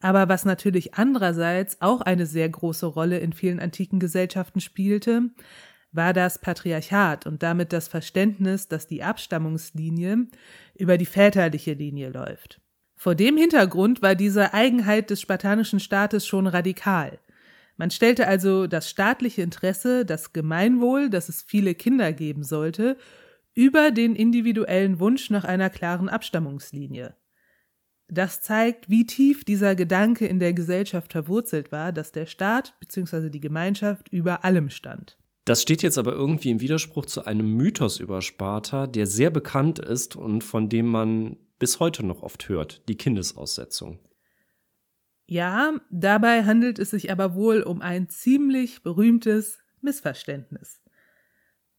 Aber 0.00 0.28
was 0.28 0.44
natürlich 0.44 0.94
andererseits 0.94 1.80
auch 1.80 2.00
eine 2.00 2.26
sehr 2.26 2.48
große 2.48 2.86
Rolle 2.86 3.18
in 3.18 3.32
vielen 3.32 3.58
antiken 3.58 3.98
Gesellschaften 3.98 4.60
spielte, 4.60 5.30
war 5.90 6.12
das 6.12 6.40
Patriarchat 6.40 7.26
und 7.26 7.42
damit 7.42 7.72
das 7.72 7.88
Verständnis, 7.88 8.68
dass 8.68 8.86
die 8.86 9.02
Abstammungslinie 9.02 10.26
über 10.76 10.98
die 10.98 11.06
väterliche 11.06 11.72
Linie 11.72 12.10
läuft. 12.10 12.60
Vor 12.94 13.14
dem 13.14 13.36
Hintergrund 13.36 14.02
war 14.02 14.14
diese 14.14 14.54
Eigenheit 14.54 15.10
des 15.10 15.20
spartanischen 15.20 15.80
Staates 15.80 16.26
schon 16.26 16.46
radikal. 16.46 17.18
Man 17.76 17.90
stellte 17.90 18.26
also 18.26 18.66
das 18.66 18.90
staatliche 18.90 19.42
Interesse, 19.42 20.04
das 20.04 20.32
Gemeinwohl, 20.32 21.08
dass 21.08 21.28
es 21.28 21.42
viele 21.42 21.74
Kinder 21.76 22.12
geben 22.12 22.42
sollte, 22.42 22.96
über 23.54 23.92
den 23.92 24.16
individuellen 24.16 24.98
Wunsch 24.98 25.30
nach 25.30 25.44
einer 25.44 25.70
klaren 25.70 26.08
Abstammungslinie. 26.08 27.14
Das 28.08 28.40
zeigt, 28.40 28.88
wie 28.88 29.04
tief 29.04 29.44
dieser 29.44 29.74
Gedanke 29.74 30.26
in 30.26 30.38
der 30.38 30.54
Gesellschaft 30.54 31.12
verwurzelt 31.12 31.72
war, 31.72 31.92
dass 31.92 32.10
der 32.10 32.26
Staat 32.26 32.74
bzw. 32.80 33.28
die 33.28 33.40
Gemeinschaft 33.40 34.08
über 34.08 34.44
allem 34.44 34.70
stand. 34.70 35.18
Das 35.44 35.62
steht 35.62 35.82
jetzt 35.82 35.98
aber 35.98 36.12
irgendwie 36.12 36.50
im 36.50 36.60
Widerspruch 36.60 37.06
zu 37.06 37.24
einem 37.24 37.54
Mythos 37.54 38.00
über 38.00 38.20
Sparta, 38.22 38.86
der 38.86 39.06
sehr 39.06 39.30
bekannt 39.30 39.78
ist 39.78 40.16
und 40.16 40.42
von 40.42 40.68
dem 40.68 40.86
man 40.86 41.36
bis 41.58 41.80
heute 41.80 42.04
noch 42.04 42.22
oft 42.22 42.48
hört, 42.48 42.82
die 42.88 42.96
Kindesaussetzung. 42.96 43.98
Ja, 45.26 45.74
dabei 45.90 46.44
handelt 46.44 46.78
es 46.78 46.90
sich 46.90 47.10
aber 47.10 47.34
wohl 47.34 47.62
um 47.62 47.82
ein 47.82 48.08
ziemlich 48.08 48.82
berühmtes 48.82 49.58
Missverständnis. 49.82 50.80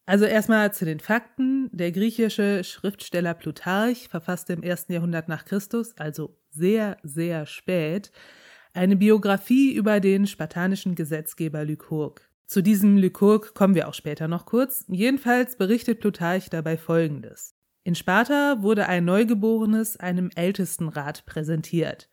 Also 0.09 0.25
erstmal 0.25 0.73
zu 0.73 0.85
den 0.85 0.99
Fakten. 0.99 1.69
Der 1.71 1.91
griechische 1.91 2.63
Schriftsteller 2.63 3.35
Plutarch 3.35 4.07
verfasste 4.07 4.53
im 4.53 4.63
ersten 4.63 4.91
Jahrhundert 4.91 5.27
nach 5.27 5.45
Christus, 5.45 5.95
also 5.99 6.35
sehr, 6.49 6.97
sehr 7.03 7.45
spät, 7.45 8.11
eine 8.73 8.95
Biografie 8.95 9.71
über 9.71 9.99
den 9.99 10.25
spartanischen 10.25 10.95
Gesetzgeber 10.95 11.63
Lykurg. 11.63 12.27
Zu 12.47 12.63
diesem 12.63 12.97
Lykurg 12.97 13.53
kommen 13.53 13.75
wir 13.75 13.87
auch 13.87 13.93
später 13.93 14.27
noch 14.27 14.47
kurz. 14.47 14.83
Jedenfalls 14.87 15.57
berichtet 15.57 15.99
Plutarch 15.99 16.49
dabei 16.49 16.75
Folgendes. 16.75 17.53
In 17.83 17.93
Sparta 17.93 18.63
wurde 18.63 18.87
ein 18.87 19.05
Neugeborenes 19.05 19.97
einem 19.97 20.31
Ältestenrat 20.33 21.27
präsentiert. 21.27 22.09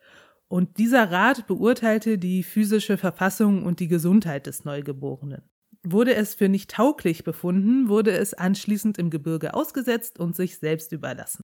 Und 0.49 0.77
dieser 0.77 1.11
Rat 1.11 1.47
beurteilte 1.47 2.19
die 2.19 2.43
physische 2.43 2.99
Verfassung 2.99 3.65
und 3.65 3.81
die 3.81 3.89
Gesundheit 3.89 4.47
des 4.47 4.67
Neugeborenen. 4.67 5.49
Wurde 5.89 6.17
es 6.17 6.35
für 6.35 6.49
nicht 6.49 6.71
tauglich 6.71 7.23
befunden, 7.23 7.89
wurde 7.89 8.11
es 8.11 8.35
anschließend 8.35 8.99
im 8.99 9.09
Gebirge 9.09 9.55
ausgesetzt 9.55 10.19
und 10.19 10.35
sich 10.35 10.59
selbst 10.59 10.91
überlassen. 10.91 11.43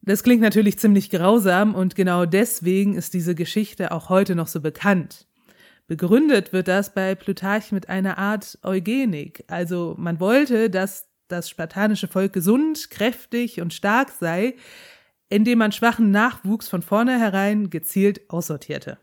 Das 0.00 0.22
klingt 0.22 0.40
natürlich 0.40 0.78
ziemlich 0.78 1.10
grausam 1.10 1.74
und 1.74 1.94
genau 1.94 2.24
deswegen 2.24 2.94
ist 2.94 3.12
diese 3.12 3.34
Geschichte 3.34 3.92
auch 3.92 4.08
heute 4.08 4.34
noch 4.34 4.46
so 4.46 4.60
bekannt. 4.60 5.26
Begründet 5.88 6.54
wird 6.54 6.68
das 6.68 6.94
bei 6.94 7.14
Plutarch 7.14 7.70
mit 7.70 7.88
einer 7.88 8.16
Art 8.16 8.58
Eugenik. 8.62 9.44
Also 9.48 9.94
man 9.98 10.18
wollte, 10.18 10.70
dass 10.70 11.08
das 11.28 11.50
spartanische 11.50 12.08
Volk 12.08 12.32
gesund, 12.32 12.88
kräftig 12.90 13.60
und 13.60 13.74
stark 13.74 14.10
sei, 14.10 14.54
indem 15.28 15.58
man 15.58 15.72
schwachen 15.72 16.10
Nachwuchs 16.10 16.68
von 16.68 16.82
vornherein 16.82 17.68
gezielt 17.68 18.30
aussortierte. 18.30 18.98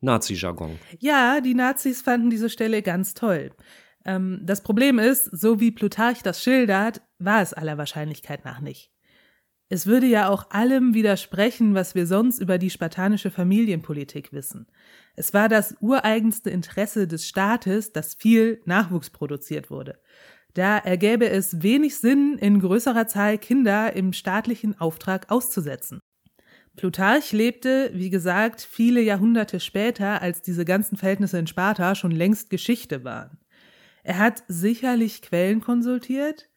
Nazi-Jargon. 0.00 0.78
Ja, 0.98 1.40
die 1.40 1.54
Nazis 1.54 2.02
fanden 2.02 2.30
diese 2.30 2.50
Stelle 2.50 2.82
ganz 2.82 3.14
toll. 3.14 3.50
Ähm, 4.04 4.40
das 4.42 4.62
Problem 4.62 4.98
ist, 4.98 5.24
so 5.24 5.60
wie 5.60 5.70
Plutarch 5.70 6.22
das 6.22 6.42
schildert, 6.42 7.02
war 7.18 7.42
es 7.42 7.52
aller 7.52 7.78
Wahrscheinlichkeit 7.78 8.44
nach 8.44 8.60
nicht. 8.60 8.90
Es 9.72 9.86
würde 9.86 10.06
ja 10.06 10.28
auch 10.28 10.50
allem 10.50 10.94
widersprechen, 10.94 11.74
was 11.74 11.94
wir 11.94 12.06
sonst 12.06 12.40
über 12.40 12.58
die 12.58 12.70
spartanische 12.70 13.30
Familienpolitik 13.30 14.32
wissen. 14.32 14.66
Es 15.14 15.32
war 15.32 15.48
das 15.48 15.76
ureigenste 15.80 16.50
Interesse 16.50 17.06
des 17.06 17.28
Staates, 17.28 17.92
dass 17.92 18.14
viel 18.14 18.62
Nachwuchs 18.64 19.10
produziert 19.10 19.70
wurde. 19.70 20.00
Da 20.54 20.78
ergäbe 20.78 21.28
es 21.28 21.62
wenig 21.62 21.98
Sinn, 21.98 22.36
in 22.40 22.58
größerer 22.58 23.06
Zahl 23.06 23.38
Kinder 23.38 23.94
im 23.94 24.12
staatlichen 24.12 24.80
Auftrag 24.80 25.30
auszusetzen. 25.30 26.00
Plutarch 26.76 27.32
lebte, 27.32 27.90
wie 27.92 28.10
gesagt, 28.10 28.60
viele 28.62 29.00
Jahrhunderte 29.00 29.60
später, 29.60 30.22
als 30.22 30.40
diese 30.40 30.64
ganzen 30.64 30.96
Verhältnisse 30.96 31.38
in 31.38 31.46
Sparta 31.46 31.94
schon 31.94 32.12
längst 32.12 32.50
Geschichte 32.50 33.04
waren. 33.04 33.38
Er 34.02 34.18
hat 34.18 34.44
sicherlich 34.48 35.22
Quellen 35.22 35.60
konsultiert, 35.60 36.48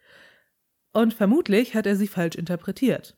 und 0.93 1.13
vermutlich 1.13 1.75
hat 1.75 1.87
er 1.87 1.95
sie 1.95 2.07
falsch 2.07 2.35
interpretiert. 2.35 3.17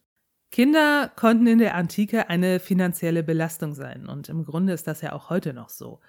Kinder 0.52 1.12
konnten 1.18 1.48
in 1.48 1.60
der 1.60 1.76
Antike 1.76 2.30
eine 2.30 2.62
finanzielle 2.62 3.24
Belastung 3.24 3.74
sein, 3.74 4.08
und 4.08 4.30
im 4.30 4.46
Grunde 4.46 4.74
ist 4.74 4.88
das 4.88 5.02
ja 5.02 5.12
auch 5.12 5.30
heute 5.30 5.54
noch 5.54 5.70
so. 5.70 6.00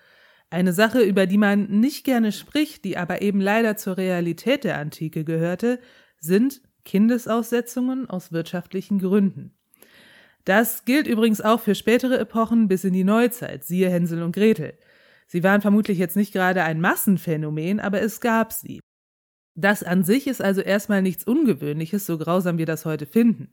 Eine 0.48 0.72
Sache, 0.72 1.02
über 1.02 1.26
die 1.26 1.38
man 1.38 1.66
nicht 1.80 2.04
gerne 2.04 2.30
spricht, 2.30 2.84
die 2.84 2.96
aber 2.96 3.20
eben 3.20 3.40
leider 3.40 3.76
zur 3.76 3.96
Realität 3.96 4.62
der 4.62 4.78
Antike 4.78 5.24
gehörte, 5.24 5.80
sind 6.20 6.62
Kindesaussetzungen 6.84 8.08
aus 8.08 8.30
wirtschaftlichen 8.30 9.00
Gründen. 9.00 9.55
Das 10.46 10.84
gilt 10.84 11.08
übrigens 11.08 11.40
auch 11.40 11.60
für 11.60 11.74
spätere 11.74 12.20
Epochen 12.20 12.68
bis 12.68 12.84
in 12.84 12.92
die 12.92 13.02
Neuzeit, 13.02 13.64
siehe 13.64 13.90
Hänsel 13.90 14.22
und 14.22 14.30
Gretel. 14.30 14.78
Sie 15.26 15.42
waren 15.42 15.60
vermutlich 15.60 15.98
jetzt 15.98 16.14
nicht 16.14 16.32
gerade 16.32 16.62
ein 16.62 16.80
Massenphänomen, 16.80 17.80
aber 17.80 18.00
es 18.00 18.20
gab 18.20 18.52
sie. 18.52 18.78
Das 19.56 19.82
an 19.82 20.04
sich 20.04 20.28
ist 20.28 20.40
also 20.40 20.60
erstmal 20.60 21.02
nichts 21.02 21.24
Ungewöhnliches, 21.24 22.06
so 22.06 22.16
grausam 22.16 22.58
wir 22.58 22.66
das 22.66 22.84
heute 22.84 23.06
finden. 23.06 23.52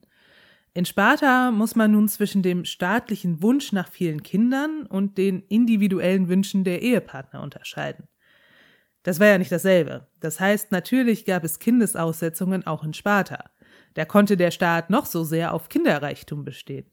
In 0.75 0.85
Sparta 0.85 1.49
muss 1.49 1.75
man 1.75 1.91
nun 1.91 2.07
zwischen 2.09 2.43
dem 2.43 2.63
staatlichen 2.63 3.41
Wunsch 3.41 3.71
nach 3.71 3.89
vielen 3.89 4.21
Kindern 4.21 4.85
und 4.85 5.17
den 5.17 5.41
individuellen 5.49 6.27
Wünschen 6.27 6.63
der 6.63 6.83
Ehepartner 6.83 7.41
unterscheiden. 7.41 8.07
Das 9.01 9.19
war 9.19 9.27
ja 9.27 9.39
nicht 9.39 9.51
dasselbe. 9.51 10.07
Das 10.19 10.39
heißt, 10.39 10.71
natürlich 10.71 11.25
gab 11.25 11.43
es 11.43 11.57
Kindesaussetzungen 11.57 12.67
auch 12.67 12.83
in 12.83 12.93
Sparta. 12.93 13.49
Da 13.93 14.05
konnte 14.05 14.37
der 14.37 14.51
Staat 14.51 14.89
noch 14.89 15.05
so 15.05 15.23
sehr 15.23 15.53
auf 15.53 15.69
Kinderreichtum 15.69 16.43
bestehen. 16.43 16.85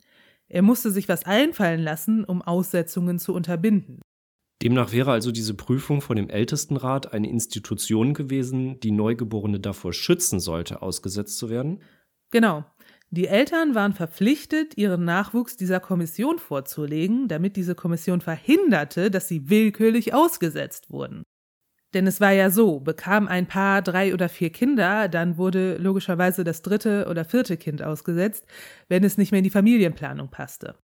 Er 0.48 0.62
musste 0.62 0.90
sich 0.90 1.08
was 1.08 1.24
einfallen 1.24 1.80
lassen, 1.80 2.24
um 2.24 2.42
Aussetzungen 2.42 3.18
zu 3.18 3.34
unterbinden. 3.34 4.00
Demnach 4.62 4.92
wäre 4.92 5.10
also 5.12 5.32
diese 5.32 5.54
Prüfung 5.54 6.02
von 6.02 6.16
dem 6.16 6.28
Ältestenrat 6.28 7.14
eine 7.14 7.30
Institution 7.30 8.12
gewesen, 8.12 8.78
die 8.80 8.90
Neugeborene 8.90 9.58
davor 9.58 9.92
schützen 9.92 10.38
sollte, 10.38 10.82
ausgesetzt 10.82 11.38
zu 11.38 11.48
werden? 11.48 11.80
Genau. 12.30 12.64
Die 13.12 13.26
Eltern 13.26 13.74
waren 13.74 13.92
verpflichtet, 13.92 14.76
ihren 14.76 15.04
Nachwuchs 15.04 15.56
dieser 15.56 15.80
Kommission 15.80 16.38
vorzulegen, 16.38 17.26
damit 17.26 17.56
diese 17.56 17.74
Kommission 17.74 18.20
verhinderte, 18.20 19.10
dass 19.10 19.26
sie 19.26 19.48
willkürlich 19.48 20.14
ausgesetzt 20.14 20.90
wurden. 20.90 21.24
Denn 21.92 22.06
es 22.06 22.20
war 22.20 22.32
ja 22.32 22.50
so, 22.50 22.80
bekam 22.80 23.26
ein 23.26 23.46
Paar 23.46 23.82
drei 23.82 24.14
oder 24.14 24.28
vier 24.28 24.50
Kinder, 24.50 25.08
dann 25.08 25.36
wurde 25.36 25.76
logischerweise 25.76 26.44
das 26.44 26.62
dritte 26.62 27.06
oder 27.10 27.24
vierte 27.24 27.56
Kind 27.56 27.82
ausgesetzt, 27.82 28.46
wenn 28.88 29.02
es 29.02 29.18
nicht 29.18 29.32
mehr 29.32 29.38
in 29.38 29.44
die 29.44 29.50
Familienplanung 29.50 30.28
passte. 30.28 30.76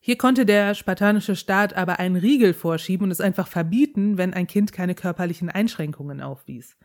Hier 0.00 0.16
konnte 0.16 0.46
der 0.46 0.74
spartanische 0.74 1.36
Staat 1.36 1.74
aber 1.74 1.98
einen 1.98 2.16
Riegel 2.16 2.54
vorschieben 2.54 3.04
und 3.04 3.10
es 3.10 3.20
einfach 3.20 3.48
verbieten, 3.48 4.16
wenn 4.16 4.32
ein 4.32 4.46
Kind 4.46 4.72
keine 4.72 4.94
körperlichen 4.94 5.48
Einschränkungen 5.48 6.20
aufwies. 6.20 6.76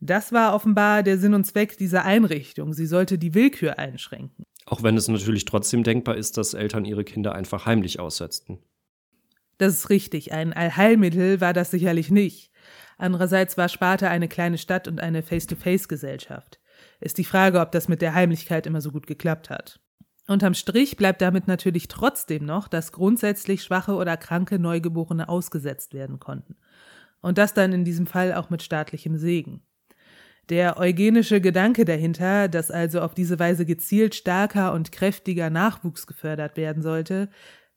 Das 0.00 0.32
war 0.32 0.54
offenbar 0.54 1.02
der 1.02 1.18
Sinn 1.18 1.34
und 1.34 1.44
Zweck 1.44 1.78
dieser 1.78 2.04
Einrichtung. 2.04 2.74
Sie 2.74 2.86
sollte 2.86 3.18
die 3.18 3.34
Willkür 3.34 3.78
einschränken. 3.78 4.44
Auch 4.66 4.82
wenn 4.82 4.96
es 4.96 5.08
natürlich 5.08 5.44
trotzdem 5.44 5.84
denkbar 5.84 6.16
ist, 6.16 6.36
dass 6.36 6.54
Eltern 6.54 6.84
ihre 6.84 7.04
Kinder 7.04 7.34
einfach 7.34 7.66
heimlich 7.66 7.98
aussetzten. 7.98 8.58
Das 9.58 9.72
ist 9.72 9.90
richtig. 9.90 10.32
Ein 10.32 10.52
Allheilmittel 10.52 11.40
war 11.40 11.52
das 11.52 11.70
sicherlich 11.70 12.10
nicht. 12.10 12.50
Andererseits 12.98 13.56
war 13.58 13.68
Sparta 13.68 14.08
eine 14.08 14.28
kleine 14.28 14.58
Stadt 14.58 14.88
und 14.88 15.00
eine 15.00 15.22
Face-to-Face-Gesellschaft. 15.22 16.58
Ist 17.00 17.18
die 17.18 17.24
Frage, 17.24 17.60
ob 17.60 17.72
das 17.72 17.88
mit 17.88 18.02
der 18.02 18.14
Heimlichkeit 18.14 18.66
immer 18.66 18.80
so 18.80 18.90
gut 18.90 19.06
geklappt 19.06 19.50
hat. 19.50 19.80
Unterm 20.28 20.54
Strich 20.54 20.96
bleibt 20.96 21.22
damit 21.22 21.46
natürlich 21.46 21.88
trotzdem 21.88 22.44
noch, 22.44 22.68
dass 22.68 22.92
grundsätzlich 22.92 23.62
schwache 23.62 23.94
oder 23.94 24.16
kranke 24.16 24.58
Neugeborene 24.58 25.28
ausgesetzt 25.28 25.94
werden 25.94 26.18
konnten. 26.18 26.56
Und 27.20 27.38
das 27.38 27.54
dann 27.54 27.72
in 27.72 27.84
diesem 27.84 28.06
Fall 28.06 28.34
auch 28.34 28.50
mit 28.50 28.62
staatlichem 28.62 29.16
Segen. 29.16 29.62
Der 30.48 30.78
eugenische 30.78 31.40
Gedanke 31.40 31.84
dahinter, 31.84 32.48
dass 32.48 32.70
also 32.70 33.00
auf 33.00 33.14
diese 33.14 33.38
Weise 33.38 33.66
gezielt 33.66 34.14
starker 34.14 34.72
und 34.72 34.92
kräftiger 34.92 35.50
Nachwuchs 35.50 36.06
gefördert 36.06 36.56
werden 36.56 36.82
sollte, 36.82 37.28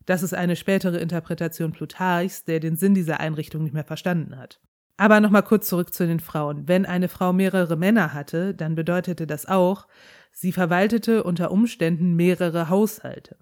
das 0.06 0.24
ist 0.24 0.34
eine 0.34 0.56
spätere 0.56 0.98
Interpretation 0.98 1.72
Plutarchs, 1.72 2.46
der 2.46 2.60
den 2.60 2.76
Sinn 2.76 2.96
dieser 2.96 3.20
Einrichtung 3.20 3.64
nicht 3.64 3.74
mehr 3.74 3.84
verstanden 3.84 4.38
hat. 4.38 4.60
Aber 5.00 5.22
nochmal 5.22 5.44
kurz 5.44 5.70
zurück 5.70 5.94
zu 5.94 6.06
den 6.06 6.20
Frauen. 6.20 6.68
Wenn 6.68 6.86
eine 6.86 7.08
Frau 7.08 7.32
mehrere 7.32 7.78
Männer 7.78 8.14
hatte, 8.14 8.54
dann 8.54 8.76
bedeutete 8.76 9.26
das 9.26 9.46
auch, 9.46 9.88
sie 10.34 10.52
verwaltete 10.52 11.24
unter 11.24 11.52
Umständen 11.52 12.18
mehrere 12.18 12.68
Haushalte. 12.68 13.38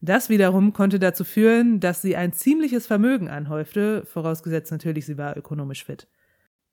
Das 0.00 0.28
wiederum 0.28 0.72
konnte 0.72 0.98
dazu 0.98 1.22
führen, 1.22 1.78
dass 1.78 2.02
sie 2.02 2.16
ein 2.16 2.32
ziemliches 2.32 2.88
Vermögen 2.88 3.28
anhäufte, 3.28 4.04
vorausgesetzt 4.06 4.72
natürlich, 4.72 5.06
sie 5.06 5.16
war 5.16 5.36
ökonomisch 5.36 5.84
fit. 5.84 6.08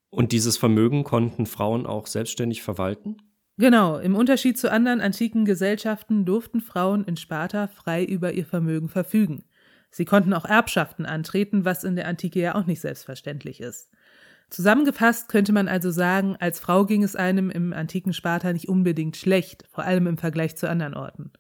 Und 0.09 0.31
dieses 0.31 0.57
Vermögen 0.57 1.03
konnten 1.03 1.45
Frauen 1.45 1.85
auch 1.85 2.07
selbstständig 2.07 2.63
verwalten? 2.63 3.17
Genau, 3.59 3.99
im 3.99 4.15
Unterschied 4.15 4.57
zu 4.57 4.71
anderen 4.71 5.01
antiken 5.01 5.45
Gesellschaften 5.45 6.25
durften 6.25 6.61
Frauen 6.61 7.05
in 7.05 7.15
Sparta 7.15 7.67
frei 7.67 8.05
über 8.05 8.33
ihr 8.33 8.47
Vermögen 8.47 8.89
verfügen. 8.89 9.43
Sie 9.91 10.05
konnten 10.05 10.33
auch 10.33 10.45
Erbschaften 10.45 11.05
antreten, 11.05 11.65
was 11.65 11.83
in 11.83 11.95
der 11.95 12.07
Antike 12.07 12.39
ja 12.39 12.55
auch 12.55 12.65
nicht 12.65 12.81
selbstverständlich 12.81 13.59
ist. 13.59 13.89
Zusammengefasst 14.49 15.29
könnte 15.29 15.53
man 15.53 15.67
also 15.67 15.91
sagen, 15.91 16.35
als 16.39 16.59
Frau 16.59 16.85
ging 16.85 17.03
es 17.03 17.15
einem 17.15 17.49
im 17.49 17.71
antiken 17.71 18.13
Sparta 18.13 18.51
nicht 18.51 18.67
unbedingt 18.67 19.15
schlecht, 19.15 19.65
vor 19.69 19.83
allem 19.83 20.07
im 20.07 20.17
Vergleich 20.17 20.55
zu 20.55 20.67
anderen 20.69 20.95
Orten. 20.95 21.31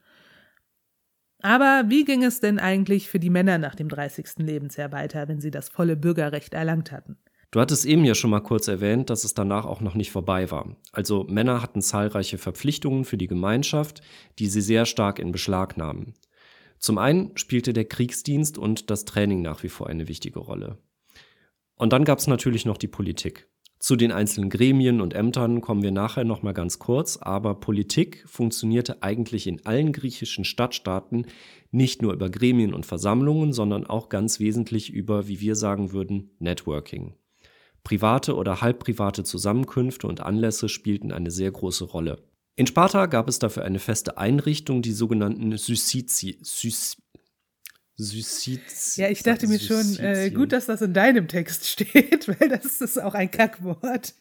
Aber 1.41 1.85
wie 1.87 2.03
ging 2.03 2.23
es 2.23 2.41
denn 2.41 2.59
eigentlich 2.59 3.09
für 3.09 3.19
die 3.19 3.29
Männer 3.29 3.57
nach 3.57 3.75
dem 3.75 3.87
30. 3.87 4.39
Lebensjahr 4.39 4.91
weiter, 4.91 5.27
wenn 5.27 5.39
sie 5.39 5.51
das 5.51 5.69
volle 5.69 5.95
Bürgerrecht 5.95 6.53
erlangt 6.53 6.91
hatten? 6.91 7.17
Du 7.51 7.59
hattest 7.59 7.85
eben 7.85 8.03
ja 8.05 8.13
schon 8.13 8.29
mal 8.29 8.41
kurz 8.41 8.67
erwähnt, 8.67 9.09
dass 9.09 9.23
es 9.23 9.33
danach 9.33 9.65
auch 9.65 9.81
noch 9.81 9.95
nicht 9.95 10.11
vorbei 10.11 10.51
war. 10.51 10.75
Also 10.91 11.23
Männer 11.23 11.63
hatten 11.63 11.81
zahlreiche 11.81 12.37
Verpflichtungen 12.37 13.05
für 13.05 13.17
die 13.17 13.27
Gemeinschaft, 13.27 14.01
die 14.37 14.47
sie 14.47 14.61
sehr 14.61 14.85
stark 14.85 15.17
in 15.17 15.31
Beschlag 15.31 15.75
nahmen. 15.75 16.13
Zum 16.77 16.99
einen 16.99 17.35
spielte 17.37 17.73
der 17.73 17.85
Kriegsdienst 17.85 18.57
und 18.57 18.91
das 18.91 19.05
Training 19.05 19.41
nach 19.41 19.63
wie 19.63 19.69
vor 19.69 19.87
eine 19.87 20.07
wichtige 20.07 20.39
Rolle. 20.39 20.77
Und 21.79 21.93
dann 21.93 22.03
gab 22.03 22.19
es 22.19 22.27
natürlich 22.27 22.65
noch 22.65 22.77
die 22.77 22.89
Politik. 22.89 23.47
Zu 23.79 23.95
den 23.95 24.11
einzelnen 24.11 24.49
Gremien 24.49 24.99
und 24.99 25.13
Ämtern 25.15 25.61
kommen 25.61 25.81
wir 25.81 25.91
nachher 25.91 26.25
noch 26.25 26.43
mal 26.43 26.51
ganz 26.51 26.77
kurz, 26.77 27.15
aber 27.15 27.55
Politik 27.55 28.25
funktionierte 28.27 29.01
eigentlich 29.01 29.47
in 29.47 29.65
allen 29.65 29.93
griechischen 29.93 30.43
Stadtstaaten 30.43 31.25
nicht 31.71 32.01
nur 32.01 32.11
über 32.11 32.29
Gremien 32.29 32.73
und 32.73 32.85
Versammlungen, 32.85 33.53
sondern 33.53 33.87
auch 33.87 34.09
ganz 34.09 34.41
wesentlich 34.41 34.91
über, 34.91 35.29
wie 35.29 35.39
wir 35.39 35.55
sagen 35.55 35.93
würden, 35.93 36.31
Networking. 36.39 37.13
Private 37.85 38.35
oder 38.35 38.59
halbprivate 38.59 39.23
Zusammenkünfte 39.23 40.05
und 40.05 40.19
Anlässe 40.19 40.67
spielten 40.67 41.13
eine 41.13 41.31
sehr 41.31 41.51
große 41.51 41.85
Rolle. 41.85 42.21
In 42.57 42.67
Sparta 42.67 43.05
gab 43.05 43.29
es 43.29 43.39
dafür 43.39 43.63
eine 43.63 43.79
feste 43.79 44.17
Einrichtung, 44.17 44.81
die 44.81 44.91
sogenannten 44.91 45.57
Syssizi, 45.57 46.39
Suizids. 48.03 48.95
Ja, 48.95 49.09
ich 49.09 49.23
dachte 49.23 49.47
mir 49.47 49.59
schon, 49.59 49.97
äh, 49.97 50.31
gut, 50.31 50.51
dass 50.51 50.65
das 50.65 50.81
in 50.81 50.93
deinem 50.93 51.27
Text 51.27 51.65
steht, 51.67 52.27
weil 52.27 52.49
das 52.49 52.81
ist 52.81 53.01
auch 53.01 53.13
ein 53.13 53.29
Kackwort. 53.29 54.15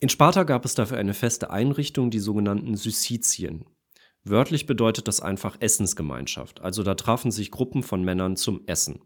In 0.00 0.08
Sparta 0.08 0.44
gab 0.44 0.64
es 0.64 0.74
dafür 0.74 0.98
eine 0.98 1.14
feste 1.14 1.50
Einrichtung, 1.50 2.10
die 2.10 2.20
sogenannten 2.20 2.76
Sysizien. 2.76 3.64
Wörtlich 4.24 4.66
bedeutet 4.66 5.08
das 5.08 5.20
einfach 5.20 5.56
Essensgemeinschaft, 5.60 6.60
also 6.60 6.82
da 6.82 6.94
trafen 6.94 7.30
sich 7.30 7.50
Gruppen 7.50 7.82
von 7.82 8.04
Männern 8.04 8.36
zum 8.36 8.66
Essen. 8.66 9.00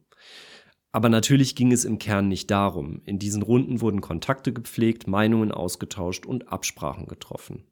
Aber 0.91 1.09
natürlich 1.09 1.55
ging 1.55 1.73
es 1.73 1.85
im 1.85 1.99
Kern 1.99 2.29
nicht 2.29 2.51
darum. 2.51 3.01
In 3.07 3.19
diesen 3.19 3.43
Runden 3.43 3.81
wurden 3.81 4.03
Kontakte 4.03 4.53
gepflegt, 4.53 5.07
Meinungen 5.07 5.51
ausgetauscht 5.51 6.27
und 6.27 6.53
Absprachen 6.53 7.07
getroffen. 7.07 7.65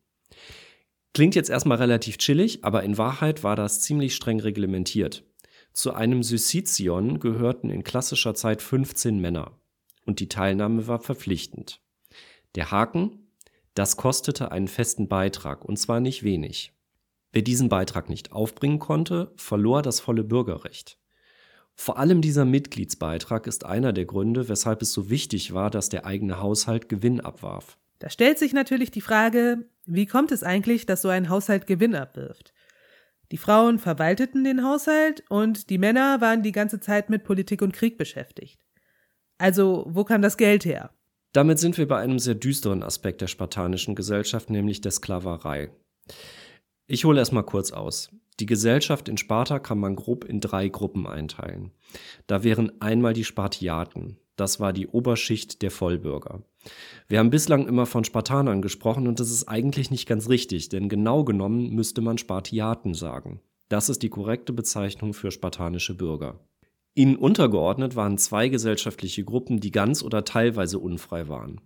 Klingt 1.13 1.35
jetzt 1.35 1.51
erstmal 1.51 1.79
relativ 1.79 2.19
chillig, 2.19 2.65
aber 2.65 2.83
in 2.83 2.97
Wahrheit 2.97 3.43
war 3.43 3.57
das 3.57 3.81
ziemlich 3.81 4.15
streng 4.15 4.41
reglementiert. 4.41 5.25
Zu 5.81 5.95
einem 5.95 6.23
Syssizion 6.23 7.21
gehörten 7.21 7.71
in 7.71 7.85
klassischer 7.85 8.35
Zeit 8.35 8.61
15 8.61 9.19
Männer 9.19 9.59
und 10.05 10.21
die 10.21 10.29
Teilnahme 10.29 10.87
war 10.89 10.99
verpflichtend. 10.99 11.81
Der 12.55 12.71
Haken, 12.71 13.31
das 13.73 13.97
kostete 13.97 14.53
einen 14.53 14.69
festen 14.69 15.09
Beitrag 15.09 15.65
und 15.65 15.79
zwar 15.79 16.01
nicht 16.01 16.23
wenig. 16.23 16.75
Wer 17.33 17.41
diesen 17.41 17.71
Beitrag 17.71 18.11
nicht 18.11 18.33
aufbringen 18.33 18.79
konnte, 18.79 19.33
verlor 19.37 19.81
das 19.81 20.01
volle 20.01 20.23
Bürgerrecht. 20.23 20.99
Vor 21.75 21.97
allem 21.97 22.21
dieser 22.21 22.45
Mitgliedsbeitrag 22.45 23.47
ist 23.47 23.65
einer 23.65 23.95
der 23.95 24.05
Gründe, 24.05 24.51
weshalb 24.51 24.83
es 24.83 24.93
so 24.93 25.09
wichtig 25.09 25.55
war, 25.55 25.71
dass 25.71 25.89
der 25.89 26.05
eigene 26.05 26.43
Haushalt 26.43 26.91
Gewinn 26.91 27.23
abwarf. 27.23 27.79
Da 28.01 28.11
stellt 28.11 28.39
sich 28.39 28.53
natürlich 28.53 28.91
die 28.91 29.01
Frage, 29.01 29.65
wie 29.87 30.05
kommt 30.05 30.31
es 30.31 30.43
eigentlich, 30.43 30.85
dass 30.85 31.01
so 31.01 31.09
ein 31.09 31.31
Haushalt 31.31 31.67
Gewinn 31.67 31.95
abwirft? 31.95 32.53
Die 33.33 33.37
Frauen 33.37 33.79
verwalteten 33.79 34.43
den 34.43 34.65
Haushalt 34.65 35.23
und 35.29 35.71
die 35.71 35.79
Männer 35.79 36.21
waren 36.21 36.43
die 36.43 36.53
ganze 36.53 36.81
Zeit 36.81 37.11
mit 37.11 37.25
Politik 37.25 37.63
und 37.63 37.73
Krieg 37.73 37.97
beschäftigt. 37.97 38.65
Also, 39.39 39.87
wo 39.89 40.05
kam 40.05 40.21
das 40.21 40.37
Geld 40.37 40.65
her? 40.65 40.91
Damit 41.33 41.61
sind 41.61 41.79
wir 41.79 41.87
bei 41.87 41.99
einem 41.99 42.19
sehr 42.19 42.35
düsteren 42.35 42.83
Aspekt 42.83 43.21
der 43.21 43.29
spartanischen 43.29 43.95
Gesellschaft, 43.95 44.51
nämlich 44.51 44.81
der 44.81 44.91
Sklaverei. 44.91 45.71
Ich 46.89 47.05
hole 47.05 47.21
erstmal 47.21 47.45
kurz 47.45 47.71
aus. 47.71 48.11
Die 48.41 48.47
Gesellschaft 48.47 49.09
in 49.09 49.17
Sparta 49.17 49.61
kann 49.61 49.79
man 49.79 49.95
grob 49.95 50.25
in 50.25 50.41
drei 50.41 50.69
Gruppen 50.69 51.07
einteilen. 51.07 51.71
Da 52.27 52.43
wären 52.43 52.73
einmal 52.81 53.13
die 53.13 53.25
Spartiaten. 53.25 54.19
Das 54.35 54.59
war 54.59 54.73
die 54.73 54.89
Oberschicht 54.89 55.63
der 55.63 55.71
Vollbürger. 55.71 56.43
Wir 57.09 57.19
haben 57.19 57.31
bislang 57.31 57.67
immer 57.67 57.87
von 57.87 58.05
Spartanern 58.05 58.63
gesprochen 58.63 59.09
und 59.09 59.21
das 59.21 59.31
ist 59.31 59.49
eigentlich 59.49 59.91
nicht 59.91 60.07
ganz 60.07 60.29
richtig, 60.29 60.69
denn 60.69 60.89
genau 60.89 61.25
genommen 61.25 61.71
müsste 61.71 62.01
man 62.01 62.19
Spartiaten 62.19 62.95
sagen. 62.95 63.41
Das 63.69 63.89
ist 63.89 64.03
die 64.03 64.11
korrekte 64.11 64.53
Bezeichnung 64.53 65.15
für 65.15 65.31
spartanische 65.31 65.95
Bürger. 65.95 66.41
Ihnen 66.95 67.17
untergeordnet 67.17 67.97
waren 67.97 68.19
zwei 68.19 68.49
gesellschaftliche 68.49 69.25
Gruppen, 69.25 69.61
die 69.61 69.71
ganz 69.71 70.03
oder 70.03 70.25
teilweise 70.25 70.79
unfrei 70.79 71.29
waren. 71.29 71.61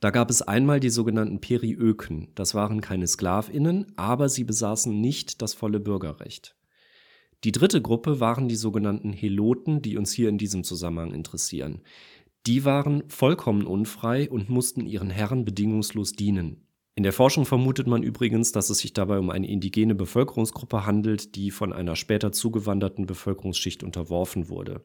Da 0.00 0.10
gab 0.10 0.30
es 0.30 0.42
einmal 0.42 0.80
die 0.80 0.90
sogenannten 0.90 1.40
Periöken, 1.40 2.28
das 2.34 2.54
waren 2.54 2.80
keine 2.80 3.06
Sklavinnen, 3.06 3.92
aber 3.96 4.28
sie 4.28 4.44
besaßen 4.44 5.00
nicht 5.00 5.40
das 5.40 5.54
volle 5.54 5.80
Bürgerrecht. 5.80 6.56
Die 7.44 7.52
dritte 7.52 7.80
Gruppe 7.80 8.18
waren 8.18 8.48
die 8.48 8.56
sogenannten 8.56 9.12
Heloten, 9.12 9.82
die 9.82 9.96
uns 9.96 10.12
hier 10.12 10.28
in 10.28 10.38
diesem 10.38 10.64
Zusammenhang 10.64 11.12
interessieren. 11.12 11.82
Die 12.46 12.64
waren 12.64 13.02
vollkommen 13.08 13.66
unfrei 13.66 14.30
und 14.30 14.48
mussten 14.48 14.86
ihren 14.86 15.10
Herren 15.10 15.44
bedingungslos 15.44 16.12
dienen. 16.12 16.66
In 16.94 17.02
der 17.02 17.12
Forschung 17.12 17.44
vermutet 17.44 17.88
man 17.88 18.04
übrigens, 18.04 18.52
dass 18.52 18.70
es 18.70 18.78
sich 18.78 18.92
dabei 18.92 19.18
um 19.18 19.30
eine 19.30 19.48
indigene 19.48 19.96
Bevölkerungsgruppe 19.96 20.86
handelt, 20.86 21.34
die 21.34 21.50
von 21.50 21.72
einer 21.72 21.96
später 21.96 22.30
zugewanderten 22.30 23.04
Bevölkerungsschicht 23.04 23.82
unterworfen 23.82 24.48
wurde. 24.48 24.84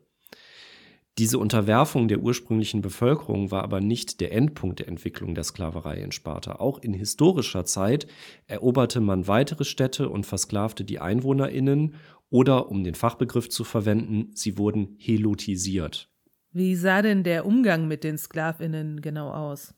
Diese 1.17 1.38
Unterwerfung 1.38 2.08
der 2.08 2.21
ursprünglichen 2.21 2.82
Bevölkerung 2.82 3.52
war 3.52 3.63
aber 3.63 3.80
nicht 3.80 4.21
der 4.21 4.34
Endpunkt 4.34 4.80
der 4.80 4.88
Entwicklung 4.88 5.36
der 5.36 5.43
Sklaverei 5.43 6.02
in 6.02 6.12
Sparta. 6.12 6.56
Auch 6.56 6.80
in 6.80 6.93
historischer 6.93 7.65
Zeit 7.65 8.08
eroberte 8.47 9.02
man 9.02 9.28
weitere 9.28 9.65
Städte 9.65 10.10
und 10.10 10.26
versklavte 10.26 10.84
die 10.84 11.00
Einwohnerinnen 11.00 11.95
oder, 12.30 12.71
um 12.71 12.84
den 12.84 12.95
Fachbegriff 12.95 13.50
zu 13.50 13.63
verwenden, 13.63 14.32
sie 14.34 14.58
wurden 14.58 14.95
helotisiert. 14.97 16.11
Wie 16.54 16.76
sah 16.76 17.02
denn 17.02 17.24
der 17.24 17.46
Umgang 17.46 17.88
mit 17.88 18.04
den 18.04 18.18
Sklavinnen 18.18 19.02
genau 19.02 19.32
aus? 19.32 19.74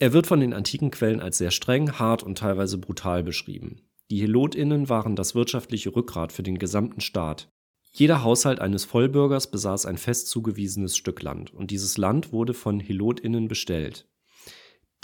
Er 0.00 0.12
wird 0.12 0.26
von 0.26 0.40
den 0.40 0.52
antiken 0.52 0.90
Quellen 0.90 1.20
als 1.20 1.38
sehr 1.38 1.52
streng, 1.52 1.98
hart 2.00 2.24
und 2.24 2.38
teilweise 2.38 2.78
brutal 2.78 3.22
beschrieben. 3.22 3.82
Die 4.10 4.20
Helotinnen 4.20 4.88
waren 4.88 5.14
das 5.14 5.36
wirtschaftliche 5.36 5.94
Rückgrat 5.94 6.32
für 6.32 6.42
den 6.42 6.58
gesamten 6.58 7.00
Staat. 7.00 7.52
Jeder 7.92 8.24
Haushalt 8.24 8.60
eines 8.60 8.84
Vollbürgers 8.84 9.52
besaß 9.52 9.86
ein 9.86 9.98
fest 9.98 10.28
zugewiesenes 10.28 10.96
Stück 10.96 11.22
Land, 11.22 11.54
und 11.54 11.70
dieses 11.70 11.96
Land 11.96 12.32
wurde 12.32 12.54
von 12.54 12.80
Helotinnen 12.80 13.46
bestellt. 13.46 14.08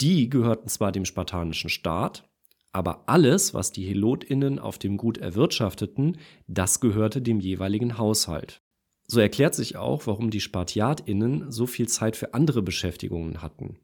Die 0.01 0.29
gehörten 0.29 0.67
zwar 0.67 0.91
dem 0.91 1.05
spartanischen 1.05 1.69
Staat, 1.69 2.29
aber 2.73 3.07
alles, 3.07 3.53
was 3.53 3.71
die 3.71 3.85
Helotinnen 3.85 4.59
auf 4.59 4.77
dem 4.77 4.97
Gut 4.97 5.17
erwirtschafteten, 5.17 6.17
das 6.47 6.81
gehörte 6.81 7.21
dem 7.21 7.39
jeweiligen 7.39 7.97
Haushalt. 7.97 8.61
So 9.07 9.21
erklärt 9.21 9.55
sich 9.55 9.77
auch, 9.77 10.05
warum 10.05 10.29
die 10.29 10.41
Spartiatinnen 10.41 11.49
so 11.49 11.65
viel 11.65 11.87
Zeit 11.87 12.17
für 12.17 12.33
andere 12.33 12.61
Beschäftigungen 12.61 13.41
hatten. 13.41 13.79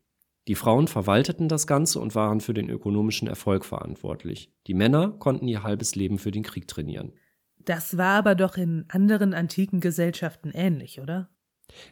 Die 0.50 0.56
Frauen 0.56 0.90
verwalteten 0.90 1.48
das 1.48 1.66
Ganze 1.68 2.02
und 2.02 2.16
waren 2.16 2.42
für 2.42 2.54
den 2.54 2.70
ökonomischen 2.70 3.30
Erfolg 3.30 3.64
verantwortlich. 3.64 4.52
Die 4.68 4.74
Männer 4.74 5.10
konnten 5.12 5.48
ihr 5.48 5.64
halbes 5.64 5.96
Leben 5.96 6.20
für 6.20 6.32
den 6.32 6.44
Krieg 6.44 6.68
trainieren. 6.68 7.14
Das 7.60 7.98
war 7.98 8.18
aber 8.18 8.36
doch 8.36 8.58
in 8.58 8.84
anderen 8.90 9.34
antiken 9.34 9.80
Gesellschaften 9.80 10.52
ähnlich, 10.54 11.00
oder? 11.00 11.30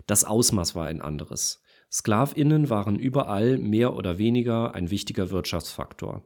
Das 0.06 0.26
Ausmaß 0.26 0.76
war 0.76 0.88
ein 0.88 1.02
anderes. 1.02 1.63
Sklavinnen 1.89 2.70
waren 2.70 2.98
überall 2.98 3.58
mehr 3.58 3.96
oder 3.96 4.17
weniger 4.17 4.76
ein 4.76 4.91
wichtiger 4.91 5.30
Wirtschaftsfaktor. 5.30 6.24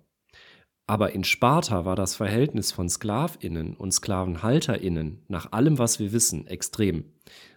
Aber 0.87 1.13
in 1.13 1.23
Sparta 1.23 1.83
war 1.85 1.95
das 1.95 2.15
Verhältnis 2.15 2.71
von 2.71 2.89
Sklavinnen 2.89 3.75
und 3.75 3.91
Sklavenhalterinnen 3.91 5.23
nach 5.27 5.51
allem, 5.51 5.79
was 5.79 5.99
wir 5.99 6.11
wissen, 6.11 6.45
extrem. 6.45 7.05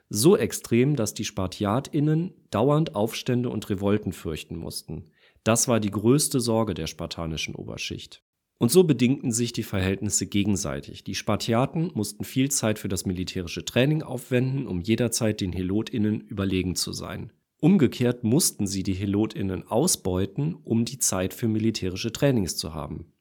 So 0.08 0.36
extrem, 0.36 0.96
dass 0.96 1.12
die 1.12 1.26
Spartiatinnen 1.26 2.32
dauernd 2.50 2.94
Aufstände 2.94 3.50
und 3.50 3.68
Revolten 3.68 4.12
fürchten 4.12 4.56
mussten. 4.56 5.10
Das 5.44 5.68
war 5.68 5.80
die 5.80 5.90
größte 5.90 6.40
Sorge 6.40 6.72
der 6.72 6.86
spartanischen 6.86 7.54
Oberschicht. 7.54 8.22
Und 8.56 8.72
so 8.72 8.84
bedingten 8.84 9.30
sich 9.30 9.52
die 9.52 9.62
Verhältnisse 9.62 10.26
gegenseitig. 10.26 11.04
Die 11.04 11.14
Spartiaten 11.14 11.92
mussten 11.94 12.24
viel 12.24 12.50
Zeit 12.50 12.78
für 12.78 12.88
das 12.88 13.06
militärische 13.06 13.64
Training 13.64 14.02
aufwenden, 14.02 14.66
um 14.66 14.80
jederzeit 14.80 15.40
den 15.40 15.52
Helotinnen 15.52 16.22
überlegen 16.22 16.74
zu 16.74 16.92
sein. 16.92 17.30
Umgekehrt 17.60 18.24
mussten 18.24 18.66
sie 18.66 18.82
die 18.82 18.94
Helotinnen 18.94 19.66
ausbeuten, 19.66 20.54
um 20.54 20.84
die 20.84 20.98
Zeit 20.98 21.34
für 21.34 21.48
militärische 21.48 22.12
Trainings 22.12 22.56
zu 22.56 22.74
haben. 22.74 23.12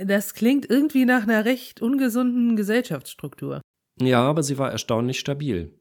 Das 0.00 0.34
klingt 0.34 0.70
irgendwie 0.70 1.04
nach 1.04 1.24
einer 1.24 1.44
recht 1.44 1.82
ungesunden 1.82 2.56
Gesellschaftsstruktur. 2.56 3.60
Ja, 4.00 4.22
aber 4.22 4.42
sie 4.42 4.58
war 4.58 4.70
erstaunlich 4.70 5.18
stabil. 5.18 5.76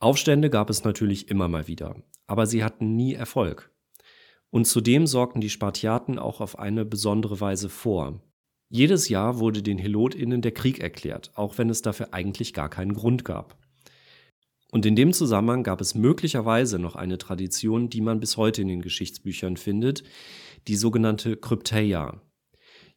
Aufstände 0.00 0.50
gab 0.50 0.70
es 0.70 0.82
natürlich 0.82 1.28
immer 1.28 1.46
mal 1.46 1.68
wieder, 1.68 2.02
aber 2.26 2.46
sie 2.46 2.64
hatten 2.64 2.96
nie 2.96 3.14
Erfolg. 3.14 3.70
Und 4.50 4.66
zudem 4.66 5.06
sorgten 5.06 5.40
die 5.40 5.50
Spartiaten 5.50 6.18
auch 6.18 6.40
auf 6.40 6.58
eine 6.58 6.84
besondere 6.84 7.40
Weise 7.40 7.68
vor. 7.68 8.20
Jedes 8.68 9.08
Jahr 9.08 9.38
wurde 9.38 9.62
den 9.62 9.78
Helotinnen 9.78 10.42
der 10.42 10.52
Krieg 10.52 10.80
erklärt, 10.80 11.30
auch 11.34 11.58
wenn 11.58 11.70
es 11.70 11.82
dafür 11.82 12.12
eigentlich 12.12 12.54
gar 12.54 12.68
keinen 12.68 12.94
Grund 12.94 13.24
gab. 13.24 13.56
Und 14.72 14.86
in 14.86 14.96
dem 14.96 15.12
Zusammenhang 15.12 15.64
gab 15.64 15.80
es 15.80 15.94
möglicherweise 15.94 16.78
noch 16.78 16.96
eine 16.96 17.18
Tradition, 17.18 17.90
die 17.90 18.00
man 18.00 18.20
bis 18.20 18.36
heute 18.36 18.62
in 18.62 18.68
den 18.68 18.82
Geschichtsbüchern 18.82 19.56
findet, 19.56 20.04
die 20.68 20.76
sogenannte 20.76 21.36
Krypteia. 21.36 22.20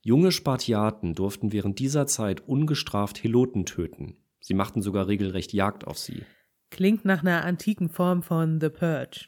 Junge 0.05 0.33
Spartiaten 0.33 1.15
durften 1.15 1.53
während 1.53 1.79
dieser 1.79 2.07
Zeit 2.07 2.45
ungestraft 2.45 3.23
Heloten 3.23 3.65
töten. 3.65 4.17
Sie 4.41 4.53
machten 4.53 4.81
sogar 4.81 5.07
regelrecht 5.07 5.53
Jagd 5.53 5.87
auf 5.87 5.97
sie. 5.97 6.23
Klingt 6.71 7.05
nach 7.05 7.21
einer 7.21 7.45
antiken 7.45 7.87
Form 7.87 8.21
von 8.21 8.59
The 8.59 8.67
Purge. 8.67 9.27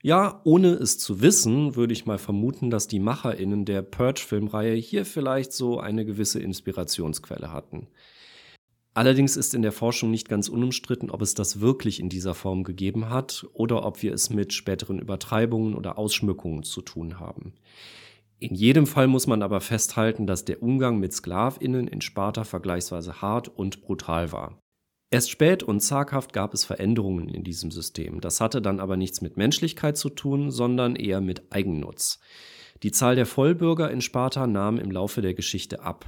Ja, 0.00 0.40
ohne 0.44 0.68
es 0.74 0.98
zu 0.98 1.20
wissen, 1.20 1.74
würde 1.74 1.92
ich 1.92 2.06
mal 2.06 2.18
vermuten, 2.18 2.70
dass 2.70 2.86
die 2.86 3.00
MacherInnen 3.00 3.64
der 3.64 3.82
Purge-Filmreihe 3.82 4.74
hier 4.74 5.04
vielleicht 5.04 5.52
so 5.52 5.80
eine 5.80 6.04
gewisse 6.04 6.38
Inspirationsquelle 6.38 7.52
hatten. 7.52 7.88
Allerdings 8.94 9.36
ist 9.36 9.54
in 9.54 9.62
der 9.62 9.72
Forschung 9.72 10.12
nicht 10.12 10.28
ganz 10.28 10.48
unumstritten, 10.48 11.10
ob 11.10 11.22
es 11.22 11.34
das 11.34 11.60
wirklich 11.60 11.98
in 11.98 12.08
dieser 12.08 12.34
Form 12.34 12.62
gegeben 12.62 13.10
hat 13.10 13.46
oder 13.54 13.84
ob 13.84 14.02
wir 14.02 14.12
es 14.12 14.30
mit 14.30 14.52
späteren 14.52 15.00
Übertreibungen 15.00 15.74
oder 15.74 15.98
Ausschmückungen 15.98 16.62
zu 16.62 16.80
tun 16.82 17.18
haben. 17.18 17.54
In 18.42 18.56
jedem 18.56 18.88
Fall 18.88 19.06
muss 19.06 19.28
man 19.28 19.40
aber 19.40 19.60
festhalten, 19.60 20.26
dass 20.26 20.44
der 20.44 20.64
Umgang 20.64 20.98
mit 20.98 21.12
Sklavinnen 21.12 21.86
in 21.86 22.00
Sparta 22.00 22.42
vergleichsweise 22.42 23.22
hart 23.22 23.46
und 23.46 23.82
brutal 23.82 24.32
war. 24.32 24.60
Erst 25.12 25.30
spät 25.30 25.62
und 25.62 25.78
zaghaft 25.78 26.32
gab 26.32 26.52
es 26.52 26.64
Veränderungen 26.64 27.28
in 27.28 27.44
diesem 27.44 27.70
System. 27.70 28.20
Das 28.20 28.40
hatte 28.40 28.60
dann 28.60 28.80
aber 28.80 28.96
nichts 28.96 29.20
mit 29.20 29.36
Menschlichkeit 29.36 29.96
zu 29.96 30.08
tun, 30.08 30.50
sondern 30.50 30.96
eher 30.96 31.20
mit 31.20 31.52
Eigennutz. 31.52 32.18
Die 32.82 32.90
Zahl 32.90 33.14
der 33.14 33.26
Vollbürger 33.26 33.92
in 33.92 34.00
Sparta 34.00 34.48
nahm 34.48 34.78
im 34.78 34.90
Laufe 34.90 35.22
der 35.22 35.34
Geschichte 35.34 35.84
ab. 35.84 36.04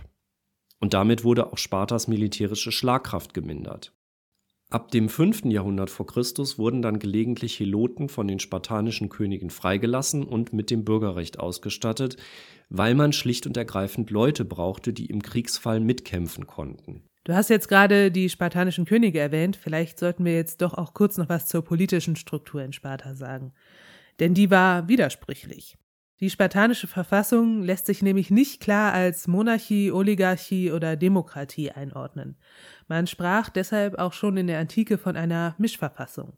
Und 0.80 0.92
damit 0.92 1.22
wurde 1.22 1.52
auch 1.52 1.58
Spartas 1.58 2.08
militärische 2.08 2.72
Schlagkraft 2.72 3.32
gemindert. 3.32 3.92
Ab 4.74 4.90
dem 4.90 5.08
5. 5.08 5.44
Jahrhundert 5.44 5.88
vor 5.88 6.04
Christus 6.04 6.58
wurden 6.58 6.82
dann 6.82 6.98
gelegentlich 6.98 7.60
Heloten 7.60 8.08
von 8.08 8.26
den 8.26 8.40
spartanischen 8.40 9.08
Königen 9.08 9.50
freigelassen 9.50 10.24
und 10.24 10.52
mit 10.52 10.68
dem 10.68 10.84
Bürgerrecht 10.84 11.38
ausgestattet, 11.38 12.16
weil 12.70 12.96
man 12.96 13.12
schlicht 13.12 13.46
und 13.46 13.56
ergreifend 13.56 14.10
Leute 14.10 14.44
brauchte, 14.44 14.92
die 14.92 15.06
im 15.06 15.22
Kriegsfall 15.22 15.78
mitkämpfen 15.78 16.48
konnten. 16.48 17.04
Du 17.22 17.34
hast 17.34 17.50
jetzt 17.50 17.68
gerade 17.68 18.10
die 18.10 18.28
spartanischen 18.28 18.84
Könige 18.84 19.20
erwähnt, 19.20 19.54
vielleicht 19.54 20.00
sollten 20.00 20.24
wir 20.24 20.34
jetzt 20.34 20.60
doch 20.60 20.74
auch 20.74 20.92
kurz 20.92 21.18
noch 21.18 21.28
was 21.28 21.46
zur 21.46 21.62
politischen 21.62 22.16
Struktur 22.16 22.60
in 22.60 22.72
Sparta 22.72 23.14
sagen. 23.14 23.52
Denn 24.18 24.34
die 24.34 24.50
war 24.50 24.88
widersprüchlich. 24.88 25.76
Die 26.20 26.31
spartanische 26.31 26.87
Verfassung 26.87 27.62
lässt 27.62 27.87
sich 27.87 28.00
nämlich 28.00 28.31
nicht 28.31 28.61
klar 28.61 28.92
als 28.92 29.27
Monarchie, 29.27 29.90
Oligarchie 29.90 30.70
oder 30.70 30.96
Demokratie 30.96 31.72
einordnen. 31.72 32.37
Man 32.87 33.07
sprach 33.09 33.50
deshalb 33.50 33.98
auch 33.98 34.12
schon 34.12 34.37
in 34.37 34.46
der 34.46 34.61
Antike 34.61 34.96
von 34.96 35.16
einer 35.16 35.57
Mischverfassung. 35.59 36.37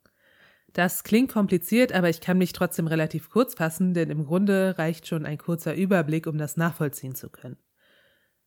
Das 0.72 1.04
klingt 1.04 1.30
kompliziert, 1.30 1.92
aber 1.92 2.08
ich 2.08 2.20
kann 2.20 2.38
mich 2.38 2.52
trotzdem 2.52 2.86
relativ 2.86 3.30
kurz 3.30 3.54
fassen, 3.54 3.94
denn 3.94 4.10
im 4.10 4.24
Grunde 4.24 4.78
reicht 4.78 5.06
schon 5.06 5.26
ein 5.26 5.38
kurzer 5.38 5.74
Überblick, 5.74 6.26
um 6.26 6.38
das 6.38 6.56
nachvollziehen 6.56 7.14
zu 7.14 7.30
können. 7.30 7.56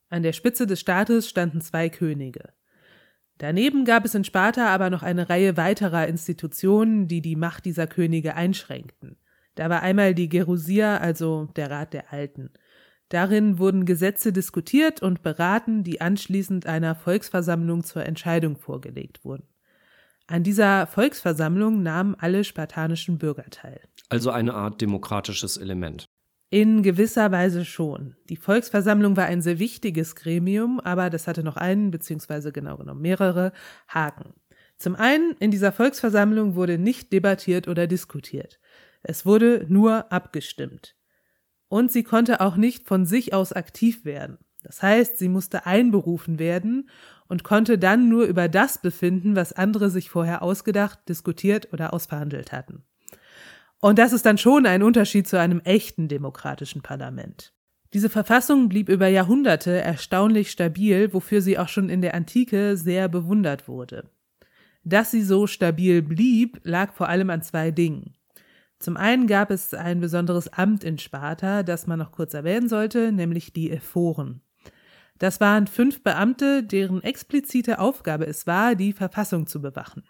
An 0.10 0.24
der 0.24 0.34
Spitze 0.34 0.66
des 0.66 0.80
Staates 0.80 1.30
standen 1.30 1.62
zwei 1.62 1.90
Könige. 1.90 2.54
Daneben 3.38 3.86
gab 3.86 4.04
es 4.04 4.16
in 4.16 4.24
Sparta 4.24 4.68
aber 4.68 4.90
noch 4.90 5.04
eine 5.04 5.30
Reihe 5.30 5.58
weiterer 5.58 6.08
Institutionen, 6.08 7.08
die 7.08 7.22
die 7.22 7.36
Macht 7.36 7.66
dieser 7.66 7.88
Könige 7.88 8.36
einschränkten. 8.36 9.18
Da 9.60 9.70
war 9.70 9.82
einmal 9.82 10.16
die 10.16 10.30
Gerusia, 10.30 11.00
also 11.00 11.50
der 11.58 11.70
Rat 11.70 11.92
der 11.92 12.14
Alten. 12.14 12.50
Darin 13.10 13.60
wurden 13.60 13.84
Gesetze 13.84 14.32
diskutiert 14.32 15.02
und 15.02 15.22
beraten, 15.22 15.84
die 15.84 16.00
anschließend 16.00 16.66
einer 16.66 16.96
Volksversammlung 16.96 17.84
zur 17.84 18.06
Entscheidung 18.06 18.56
vorgelegt 18.56 19.26
wurden. 19.26 19.44
An 20.28 20.44
dieser 20.44 20.88
Volksversammlung 20.88 21.84
nahmen 21.84 22.16
alle 22.18 22.46
spartanischen 22.46 23.18
Bürger 23.18 23.50
teil. 23.50 23.82
Also 24.08 24.32
eine 24.32 24.54
Art 24.54 24.80
demokratisches 24.80 25.58
Element. 25.58 26.06
In 26.50 26.82
gewisser 26.82 27.30
Weise 27.34 27.66
schon. 27.66 28.16
Die 28.30 28.38
Volksversammlung 28.38 29.18
war 29.18 29.26
ein 29.26 29.42
sehr 29.42 29.60
wichtiges 29.60 30.16
Gremium, 30.16 30.80
aber 30.80 31.10
das 31.10 31.28
hatte 31.28 31.44
noch 31.44 31.58
einen, 31.58 31.92
beziehungsweise 31.92 32.54
genau 32.54 32.78
genommen 32.78 33.02
mehrere 33.02 33.52
Haken. 33.90 34.36
Zum 34.78 34.96
einen, 34.96 35.36
in 35.40 35.52
dieser 35.52 35.74
Volksversammlung 35.74 36.56
wurde 36.56 36.78
nicht 36.78 37.12
debattiert 37.12 37.68
oder 37.68 37.88
diskutiert. 37.88 38.58
Es 39.02 39.26
wurde 39.26 39.66
nur 39.70 40.12
abgestimmt. 40.12 40.96
Und 41.68 41.92
sie 41.92 42.04
konnte 42.04 42.42
auch 42.42 42.56
nicht 42.56 42.88
von 42.88 43.06
sich 43.06 43.34
aus 43.34 43.54
aktiv 43.54 44.06
werden. 44.06 44.40
Das 44.64 44.84
heißt, 44.84 45.18
sie 45.18 45.30
musste 45.30 45.66
einberufen 45.66 46.40
werden 46.40 46.90
und 47.28 47.44
konnte 47.44 47.78
dann 47.78 48.10
nur 48.10 48.26
über 48.26 48.50
das 48.50 48.82
befinden, 48.82 49.36
was 49.36 49.54
andere 49.54 49.90
sich 49.90 50.10
vorher 50.10 50.42
ausgedacht, 50.42 51.00
diskutiert 51.08 51.72
oder 51.72 51.94
ausverhandelt 51.94 52.52
hatten. 52.52 52.84
Und 53.80 53.98
das 53.98 54.12
ist 54.12 54.26
dann 54.26 54.38
schon 54.38 54.66
ein 54.66 54.84
Unterschied 54.84 55.28
zu 55.28 55.40
einem 55.40 55.62
echten 55.62 56.10
demokratischen 56.10 56.82
Parlament. 56.82 57.54
Diese 57.94 58.10
Verfassung 58.10 58.70
blieb 58.70 58.90
über 58.90 59.08
Jahrhunderte 59.08 59.72
erstaunlich 59.80 60.52
stabil, 60.52 61.14
wofür 61.14 61.42
sie 61.42 61.58
auch 61.58 61.70
schon 61.70 61.90
in 61.90 62.02
der 62.02 62.14
Antike 62.14 62.76
sehr 62.76 63.08
bewundert 63.08 63.68
wurde. 63.68 64.12
Dass 64.84 65.12
sie 65.12 65.24
so 65.24 65.48
stabil 65.48 66.02
blieb, 66.02 66.60
lag 66.64 66.94
vor 66.94 67.10
allem 67.10 67.30
an 67.30 67.42
zwei 67.42 67.72
Dingen. 67.72 68.16
Zum 68.80 68.96
einen 68.96 69.28
gab 69.28 69.52
es 69.52 69.74
ein 69.74 70.00
besonderes 70.00 70.48
Amt 70.48 70.84
in 70.86 70.98
Sparta, 70.98 71.64
das 71.64 71.86
man 71.86 72.00
noch 72.00 72.14
kurz 72.14 72.34
erwähnen 72.34 72.70
sollte, 72.70 73.12
nämlich 73.12 73.52
die 73.52 73.72
Ephoren. 73.72 74.42
Das 75.18 75.42
waren 75.42 75.68
fünf 75.68 76.02
Beamte, 76.02 76.64
deren 76.64 77.04
explizite 77.04 77.80
Aufgabe 77.80 78.26
es 78.26 78.48
war, 78.48 78.76
die 78.76 78.94
Verfassung 78.94 79.48
zu 79.48 79.62
bewachen. 79.62 80.04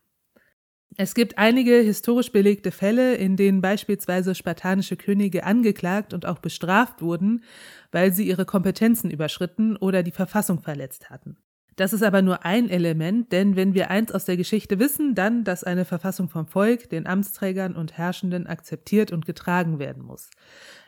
Es 0.97 1.15
gibt 1.15 1.37
einige 1.37 1.77
historisch 1.79 2.31
belegte 2.31 2.71
Fälle, 2.71 3.15
in 3.15 3.37
denen 3.37 3.61
beispielsweise 3.61 4.35
spartanische 4.35 4.97
Könige 4.97 5.45
angeklagt 5.45 6.13
und 6.13 6.25
auch 6.25 6.39
bestraft 6.39 7.01
wurden, 7.01 7.43
weil 7.91 8.13
sie 8.13 8.27
ihre 8.27 8.45
Kompetenzen 8.45 9.09
überschritten 9.09 9.77
oder 9.77 10.03
die 10.03 10.11
Verfassung 10.11 10.61
verletzt 10.61 11.09
hatten. 11.09 11.37
Das 11.79 11.93
ist 11.93 12.03
aber 12.03 12.21
nur 12.21 12.43
ein 12.43 12.69
Element, 12.69 13.31
denn 13.31 13.55
wenn 13.55 13.73
wir 13.73 13.89
eins 13.89 14.11
aus 14.11 14.25
der 14.25 14.35
Geschichte 14.35 14.79
wissen, 14.79 15.15
dann, 15.15 15.45
dass 15.45 15.63
eine 15.63 15.85
Verfassung 15.85 16.27
vom 16.27 16.45
Volk, 16.45 16.89
den 16.89 17.07
Amtsträgern 17.07 17.73
und 17.73 17.97
Herrschenden 17.97 18.47
akzeptiert 18.47 19.13
und 19.13 19.25
getragen 19.25 19.79
werden 19.79 20.03
muss. 20.03 20.29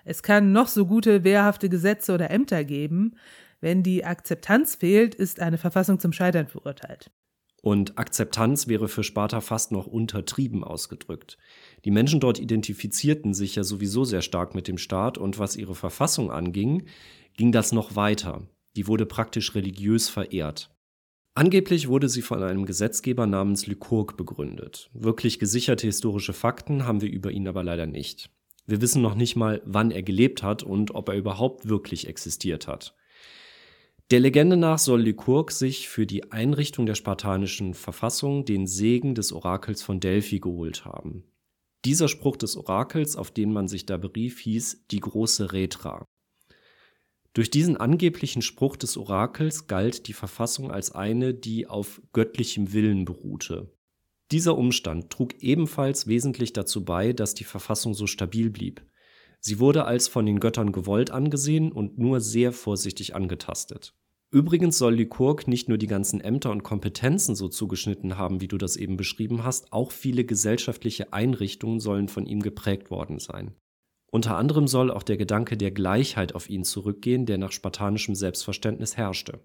Es 0.03 0.21
kann 0.21 0.51
noch 0.51 0.67
so 0.67 0.85
gute, 0.85 1.23
wehrhafte 1.23 1.69
Gesetze 1.69 2.13
oder 2.13 2.29
Ämter 2.29 2.65
geben. 2.65 3.15
Wenn 3.61 3.83
die 3.83 4.03
Akzeptanz 4.03 4.75
fehlt, 4.75 5.15
ist 5.15 5.39
eine 5.39 5.57
Verfassung 5.57 5.97
zum 5.97 6.11
Scheitern 6.11 6.47
verurteilt. 6.47 7.09
Und 7.61 7.97
Akzeptanz 7.97 8.67
wäre 8.67 8.89
für 8.89 9.05
Sparta 9.05 9.39
fast 9.39 9.71
noch 9.71 9.87
untertrieben 9.87 10.65
ausgedrückt. 10.65 11.37
Die 11.85 11.91
Menschen 11.91 12.19
dort 12.19 12.37
identifizierten 12.37 13.33
sich 13.33 13.55
ja 13.55 13.63
sowieso 13.63 14.03
sehr 14.03 14.21
stark 14.21 14.55
mit 14.55 14.67
dem 14.67 14.77
Staat 14.77 15.17
und 15.17 15.39
was 15.39 15.55
ihre 15.55 15.73
Verfassung 15.73 16.31
anging, 16.31 16.83
ging 17.37 17.53
das 17.53 17.71
noch 17.71 17.95
weiter. 17.95 18.41
Die 18.75 18.87
wurde 18.87 19.05
praktisch 19.05 19.55
religiös 19.55 20.09
verehrt. 20.09 20.70
Angeblich 21.33 21.87
wurde 21.87 22.09
sie 22.09 22.21
von 22.21 22.43
einem 22.43 22.65
Gesetzgeber 22.65 23.25
namens 23.25 23.65
Lykurg 23.65 24.17
begründet. 24.17 24.89
Wirklich 24.93 25.39
gesicherte 25.39 25.87
historische 25.87 26.33
Fakten 26.33 26.85
haben 26.85 27.01
wir 27.01 27.09
über 27.09 27.31
ihn 27.31 27.47
aber 27.47 27.63
leider 27.63 27.85
nicht. 27.85 28.29
Wir 28.67 28.81
wissen 28.81 29.01
noch 29.01 29.15
nicht 29.15 29.35
mal, 29.35 29.61
wann 29.65 29.91
er 29.91 30.03
gelebt 30.03 30.43
hat 30.43 30.61
und 30.61 30.93
ob 30.93 31.09
er 31.09 31.15
überhaupt 31.15 31.69
wirklich 31.69 32.07
existiert 32.07 32.67
hat. 32.67 32.95
Der 34.11 34.19
Legende 34.19 34.57
nach 34.57 34.77
soll 34.77 35.03
Lykurg 35.03 35.51
sich 35.51 35.87
für 35.87 36.05
die 36.05 36.33
Einrichtung 36.33 36.85
der 36.85 36.95
spartanischen 36.95 37.73
Verfassung 37.73 38.43
den 38.43 38.67
Segen 38.67 39.15
des 39.15 39.31
Orakels 39.31 39.83
von 39.83 40.01
Delphi 40.01 40.41
geholt 40.41 40.83
haben. 40.83 41.23
Dieser 41.85 42.09
Spruch 42.09 42.35
des 42.35 42.57
Orakels, 42.57 43.15
auf 43.15 43.31
den 43.31 43.53
man 43.53 43.69
sich 43.69 43.85
da 43.85 43.95
berief, 43.95 44.39
hieß 44.39 44.85
die 44.91 44.99
große 44.99 45.53
Retra. 45.53 46.05
Durch 47.33 47.49
diesen 47.49 47.77
angeblichen 47.77 48.41
Spruch 48.41 48.75
des 48.75 48.97
Orakels 48.97 49.67
galt 49.67 50.07
die 50.07 50.13
Verfassung 50.13 50.69
als 50.69 50.91
eine, 50.91 51.33
die 51.33 51.65
auf 51.65 52.01
göttlichem 52.11 52.73
Willen 52.73 53.05
beruhte. 53.05 53.71
Dieser 54.31 54.57
Umstand 54.57 55.09
trug 55.09 55.41
ebenfalls 55.41 56.07
wesentlich 56.07 56.53
dazu 56.53 56.83
bei, 56.83 57.13
dass 57.13 57.33
die 57.33 57.43
Verfassung 57.43 57.93
so 57.93 58.07
stabil 58.07 58.49
blieb. 58.49 58.81
Sie 59.39 59.59
wurde 59.59 59.85
als 59.85 60.07
von 60.07 60.25
den 60.25 60.39
Göttern 60.39 60.71
gewollt 60.71 61.11
angesehen 61.11 61.71
und 61.71 61.97
nur 61.97 62.19
sehr 62.19 62.51
vorsichtig 62.51 63.15
angetastet. 63.15 63.93
Übrigens 64.29 64.77
soll 64.77 64.95
Lykurg 64.95 65.47
nicht 65.47 65.67
nur 65.67 65.77
die 65.77 65.87
ganzen 65.87 66.21
Ämter 66.21 66.51
und 66.51 66.63
Kompetenzen 66.63 67.35
so 67.35 67.49
zugeschnitten 67.49 68.17
haben, 68.17 68.39
wie 68.39 68.47
du 68.47 68.57
das 68.57 68.77
eben 68.77 68.95
beschrieben 68.95 69.43
hast, 69.43 69.73
auch 69.73 69.91
viele 69.91 70.23
gesellschaftliche 70.23 71.11
Einrichtungen 71.11 71.81
sollen 71.81 72.07
von 72.07 72.25
ihm 72.25 72.41
geprägt 72.41 72.91
worden 72.91 73.19
sein. 73.19 73.55
Unter 74.11 74.37
anderem 74.37 74.67
soll 74.67 74.91
auch 74.91 75.03
der 75.03 75.17
Gedanke 75.17 75.57
der 75.57 75.71
Gleichheit 75.71 76.35
auf 76.35 76.49
ihn 76.49 76.65
zurückgehen, 76.65 77.25
der 77.25 77.37
nach 77.37 77.53
spartanischem 77.53 78.13
Selbstverständnis 78.13 78.97
herrschte. 78.97 79.39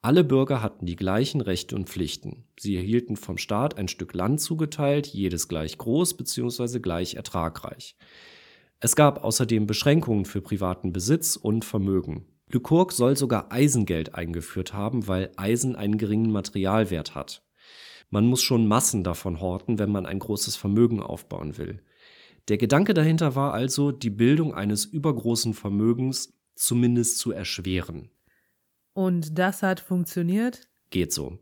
Alle 0.00 0.24
Bürger 0.24 0.62
hatten 0.62 0.86
die 0.86 0.96
gleichen 0.96 1.40
Rechte 1.40 1.76
und 1.76 1.90
Pflichten. 1.90 2.44
Sie 2.58 2.76
erhielten 2.76 3.16
vom 3.16 3.36
Staat 3.36 3.76
ein 3.76 3.88
Stück 3.88 4.14
Land 4.14 4.40
zugeteilt, 4.40 5.06
jedes 5.08 5.48
gleich 5.48 5.76
groß 5.76 6.16
bzw. 6.16 6.78
gleich 6.78 7.14
ertragreich. 7.14 7.96
Es 8.80 8.96
gab 8.96 9.22
außerdem 9.22 9.66
Beschränkungen 9.66 10.24
für 10.24 10.40
privaten 10.40 10.92
Besitz 10.92 11.36
und 11.36 11.64
Vermögen. 11.64 12.26
Lykurg 12.48 12.92
soll 12.92 13.16
sogar 13.16 13.52
Eisengeld 13.52 14.14
eingeführt 14.14 14.72
haben, 14.72 15.08
weil 15.08 15.30
Eisen 15.36 15.76
einen 15.76 15.98
geringen 15.98 16.30
Materialwert 16.30 17.14
hat. 17.14 17.42
Man 18.08 18.24
muss 18.24 18.40
schon 18.40 18.66
Massen 18.66 19.04
davon 19.04 19.40
horten, 19.40 19.78
wenn 19.78 19.90
man 19.90 20.06
ein 20.06 20.20
großes 20.20 20.56
Vermögen 20.56 21.02
aufbauen 21.02 21.58
will. 21.58 21.82
Der 22.48 22.56
Gedanke 22.56 22.94
dahinter 22.94 23.34
war 23.34 23.52
also, 23.52 23.92
die 23.92 24.10
Bildung 24.10 24.54
eines 24.54 24.86
übergroßen 24.86 25.52
Vermögens 25.52 26.32
zumindest 26.54 27.18
zu 27.18 27.32
erschweren. 27.32 28.10
Und 28.94 29.38
das 29.38 29.62
hat 29.62 29.80
funktioniert? 29.80 30.68
Geht 30.90 31.12
so. 31.12 31.38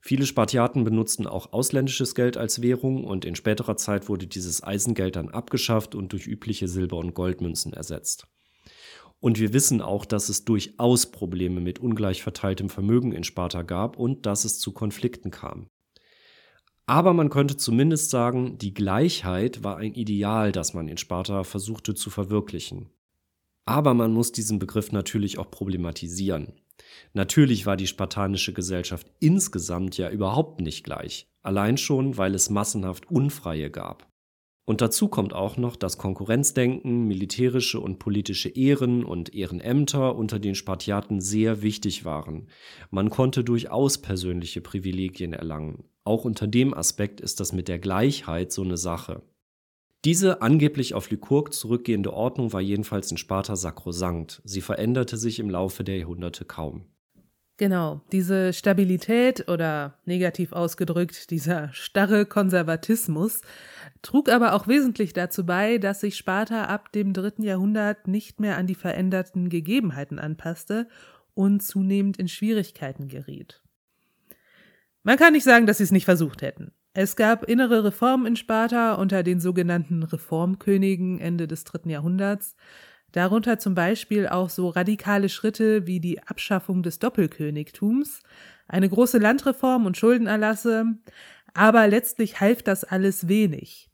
Viele 0.00 0.24
Spartiaten 0.24 0.84
benutzten 0.84 1.26
auch 1.26 1.52
ausländisches 1.52 2.14
Geld 2.14 2.36
als 2.36 2.62
Währung 2.62 3.04
und 3.04 3.24
in 3.24 3.34
späterer 3.34 3.76
Zeit 3.76 4.08
wurde 4.08 4.28
dieses 4.28 4.62
Eisengeld 4.62 5.16
dann 5.16 5.30
abgeschafft 5.30 5.96
und 5.96 6.12
durch 6.12 6.28
übliche 6.28 6.68
Silber- 6.68 6.98
und 6.98 7.12
Goldmünzen 7.12 7.72
ersetzt. 7.72 8.28
Und 9.18 9.40
wir 9.40 9.52
wissen 9.52 9.82
auch, 9.82 10.04
dass 10.04 10.28
es 10.28 10.44
durchaus 10.44 11.10
Probleme 11.10 11.60
mit 11.60 11.80
ungleich 11.80 12.22
verteiltem 12.22 12.68
Vermögen 12.68 13.10
in 13.10 13.24
Sparta 13.24 13.62
gab 13.62 13.98
und 13.98 14.26
dass 14.26 14.44
es 14.44 14.60
zu 14.60 14.72
Konflikten 14.72 15.32
kam. 15.32 15.68
Aber 16.86 17.12
man 17.12 17.30
könnte 17.30 17.56
zumindest 17.56 18.10
sagen, 18.10 18.58
die 18.58 18.72
Gleichheit 18.72 19.64
war 19.64 19.76
ein 19.76 19.94
Ideal, 19.94 20.52
das 20.52 20.72
man 20.72 20.86
in 20.86 20.96
Sparta 20.96 21.42
versuchte 21.42 21.94
zu 21.94 22.10
verwirklichen. 22.10 22.90
Aber 23.64 23.92
man 23.94 24.12
muss 24.12 24.30
diesen 24.30 24.60
Begriff 24.60 24.92
natürlich 24.92 25.38
auch 25.38 25.50
problematisieren. 25.50 26.52
Natürlich 27.12 27.66
war 27.66 27.76
die 27.76 27.88
spartanische 27.88 28.52
Gesellschaft 28.52 29.10
insgesamt 29.18 29.96
ja 29.96 30.10
überhaupt 30.10 30.60
nicht 30.60 30.84
gleich, 30.84 31.28
allein 31.42 31.76
schon, 31.76 32.16
weil 32.16 32.34
es 32.36 32.50
massenhaft 32.50 33.10
Unfreie 33.10 33.70
gab. 33.70 34.06
Und 34.64 34.80
dazu 34.80 35.08
kommt 35.08 35.32
auch 35.32 35.56
noch, 35.56 35.74
dass 35.76 35.98
Konkurrenzdenken, 35.98 37.06
militärische 37.06 37.80
und 37.80 37.98
politische 37.98 38.48
Ehren 38.48 39.04
und 39.04 39.34
Ehrenämter 39.34 40.14
unter 40.14 40.38
den 40.38 40.54
Spartiaten 40.54 41.20
sehr 41.20 41.62
wichtig 41.62 42.04
waren. 42.04 42.48
Man 42.90 43.10
konnte 43.10 43.42
durchaus 43.42 43.98
persönliche 43.98 44.60
Privilegien 44.60 45.32
erlangen. 45.32 45.84
Auch 46.06 46.24
unter 46.24 46.46
dem 46.46 46.72
Aspekt 46.72 47.20
ist 47.20 47.40
das 47.40 47.52
mit 47.52 47.66
der 47.66 47.80
Gleichheit 47.80 48.52
so 48.52 48.62
eine 48.62 48.76
Sache. 48.76 49.22
Diese 50.04 50.40
angeblich 50.40 50.94
auf 50.94 51.10
Lykurg 51.10 51.52
zurückgehende 51.52 52.12
Ordnung 52.12 52.52
war 52.52 52.60
jedenfalls 52.60 53.10
in 53.10 53.16
Sparta 53.16 53.56
sakrosankt. 53.56 54.40
Sie 54.44 54.60
veränderte 54.60 55.16
sich 55.16 55.40
im 55.40 55.50
Laufe 55.50 55.82
der 55.82 55.98
Jahrhunderte 55.98 56.44
kaum. 56.44 56.84
Genau, 57.56 58.02
diese 58.12 58.52
Stabilität 58.52 59.48
oder 59.48 59.98
negativ 60.04 60.52
ausgedrückt 60.52 61.30
dieser 61.30 61.72
starre 61.72 62.24
Konservatismus 62.24 63.40
trug 64.02 64.28
aber 64.28 64.52
auch 64.52 64.68
wesentlich 64.68 65.12
dazu 65.12 65.44
bei, 65.44 65.78
dass 65.78 66.02
sich 66.02 66.16
Sparta 66.16 66.66
ab 66.66 66.92
dem 66.92 67.14
dritten 67.14 67.42
Jahrhundert 67.42 68.06
nicht 68.06 68.38
mehr 68.38 68.58
an 68.58 68.68
die 68.68 68.74
veränderten 68.76 69.48
Gegebenheiten 69.48 70.20
anpasste 70.20 70.86
und 71.34 71.64
zunehmend 71.64 72.16
in 72.16 72.28
Schwierigkeiten 72.28 73.08
geriet. 73.08 73.65
Man 75.06 75.18
kann 75.18 75.34
nicht 75.34 75.44
sagen, 75.44 75.66
dass 75.66 75.78
sie 75.78 75.84
es 75.84 75.92
nicht 75.92 76.04
versucht 76.04 76.42
hätten. 76.42 76.72
Es 76.92 77.14
gab 77.14 77.44
innere 77.44 77.84
Reformen 77.84 78.26
in 78.26 78.34
Sparta 78.34 78.94
unter 78.94 79.22
den 79.22 79.38
sogenannten 79.38 80.02
Reformkönigen 80.02 81.20
Ende 81.20 81.46
des 81.46 81.62
dritten 81.62 81.90
Jahrhunderts, 81.90 82.56
darunter 83.12 83.60
zum 83.60 83.76
Beispiel 83.76 84.26
auch 84.26 84.50
so 84.50 84.68
radikale 84.68 85.28
Schritte 85.28 85.86
wie 85.86 86.00
die 86.00 86.20
Abschaffung 86.24 86.82
des 86.82 86.98
Doppelkönigtums, 86.98 88.18
eine 88.66 88.88
große 88.88 89.18
Landreform 89.18 89.86
und 89.86 89.96
Schuldenerlasse, 89.96 90.86
aber 91.54 91.86
letztlich 91.86 92.40
half 92.40 92.64
das 92.64 92.82
alles 92.82 93.28
wenig. 93.28 93.88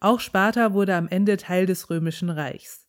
Auch 0.00 0.18
Sparta 0.18 0.72
wurde 0.72 0.94
am 0.94 1.08
Ende 1.08 1.36
Teil 1.36 1.66
des 1.66 1.90
römischen 1.90 2.30
Reichs. 2.30 2.88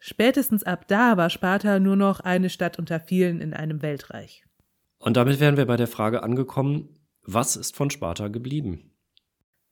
Spätestens 0.00 0.64
ab 0.64 0.88
da 0.88 1.16
war 1.16 1.30
Sparta 1.30 1.78
nur 1.78 1.94
noch 1.94 2.18
eine 2.18 2.50
Stadt 2.50 2.76
unter 2.76 2.98
vielen 2.98 3.40
in 3.40 3.54
einem 3.54 3.82
Weltreich. 3.82 4.47
Und 4.98 5.16
damit 5.16 5.40
wären 5.40 5.56
wir 5.56 5.66
bei 5.66 5.76
der 5.76 5.86
Frage 5.86 6.22
angekommen, 6.22 6.88
was 7.22 7.56
ist 7.56 7.76
von 7.76 7.90
Sparta 7.90 8.28
geblieben? 8.28 8.90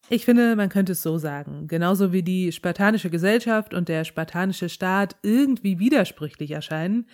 Ich 0.09 0.25
finde, 0.25 0.55
man 0.55 0.69
könnte 0.69 0.93
es 0.93 1.03
so 1.03 1.19
sagen. 1.19 1.67
Genauso 1.67 2.13
wie 2.13 2.23
die 2.23 2.53
spartanische 2.53 3.11
Gesellschaft 3.11 3.75
und 3.75 3.89
der 3.89 4.05
spartanische 4.05 4.69
Staat 4.69 5.17
irgendwie 5.23 5.81
widersprüchlich 5.81 6.53
erscheinen, 6.53 7.09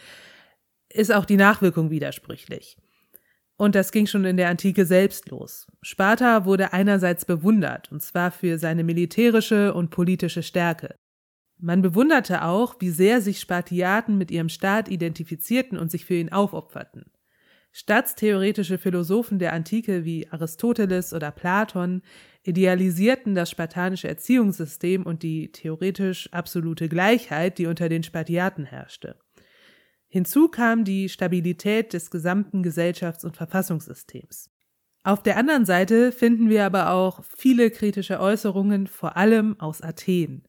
ist 0.91 1.13
auch 1.13 1.25
die 1.25 1.39
Nachwirkung 1.39 1.91
widersprüchlich. 1.91 2.77
Und 3.57 3.75
das 3.75 3.93
ging 3.93 4.07
schon 4.07 4.25
in 4.25 4.37
der 4.37 4.49
Antike 4.49 4.85
selbst 4.85 5.31
los. 5.31 5.67
Sparta 5.83 6.45
wurde 6.45 6.73
einerseits 6.73 7.25
bewundert, 7.25 7.91
und 7.93 8.03
zwar 8.03 8.31
für 8.31 8.59
seine 8.59 8.85
militärische 8.85 9.73
und 9.73 9.91
politische 9.91 10.43
Stärke. 10.43 10.97
Man 11.59 11.81
bewunderte 11.81 12.45
auch, 12.45 12.77
wie 12.81 12.91
sehr 12.91 13.21
sich 13.21 13.39
Spartiaten 13.41 14.19
mit 14.19 14.31
ihrem 14.31 14.49
Staat 14.49 14.89
identifizierten 14.89 15.79
und 15.79 15.91
sich 15.91 16.05
für 16.05 16.15
ihn 16.15 16.33
aufopferten. 16.33 17.05
Staatstheoretische 17.73 18.77
Philosophen 18.77 19.39
der 19.39 19.55
Antike 19.55 20.05
wie 20.05 20.29
Aristoteles 20.31 21.15
oder 21.15 21.31
Platon 21.31 22.03
idealisierten 22.43 23.35
das 23.35 23.51
spartanische 23.51 24.09
Erziehungssystem 24.09 25.05
und 25.05 25.23
die 25.23 25.51
theoretisch 25.53 26.31
absolute 26.33 26.89
Gleichheit, 26.89 27.57
die 27.57 27.67
unter 27.67 27.89
den 27.89 28.03
Spartiaten 28.03 28.67
herrschte. 28.67 29.17
Hinzu 30.09 30.49
kam 30.49 30.85
die 30.85 31.09
Stabilität 31.09 31.95
des 31.95 32.11
gesamten 32.11 32.63
Gesellschafts- 32.63 33.25
und 33.25 33.37
Verfassungssystems. 33.37 34.51
Auf 35.05 35.23
der 35.23 35.39
anderen 35.39 35.65
Seite 35.65 36.13
finden 36.13 36.51
wir 36.51 36.67
aber 36.67 36.91
auch 36.91 37.25
viele 37.25 37.71
kritische 37.71 38.21
Äußerungen, 38.21 38.87
vor 38.87 39.17
allem 39.17 39.59
aus 39.59 39.81
Athen. 39.81 40.47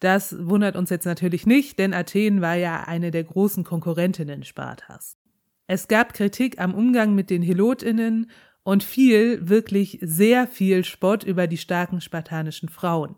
Das 0.00 0.34
wundert 0.46 0.76
uns 0.76 0.88
jetzt 0.88 1.04
natürlich 1.04 1.46
nicht, 1.46 1.78
denn 1.78 1.92
Athen 1.92 2.40
war 2.40 2.54
ja 2.54 2.84
eine 2.84 3.10
der 3.10 3.24
großen 3.24 3.62
Konkurrentinnen 3.62 4.42
Spartas. 4.42 5.18
Es 5.66 5.88
gab 5.88 6.12
Kritik 6.12 6.60
am 6.60 6.74
Umgang 6.74 7.14
mit 7.14 7.30
den 7.30 7.42
Helotinnen 7.42 8.30
und 8.64 8.82
viel, 8.82 9.48
wirklich 9.48 9.98
sehr 10.02 10.46
viel 10.46 10.84
Spott 10.84 11.24
über 11.24 11.46
die 11.46 11.56
starken 11.56 12.00
spartanischen 12.00 12.68
Frauen. 12.68 13.16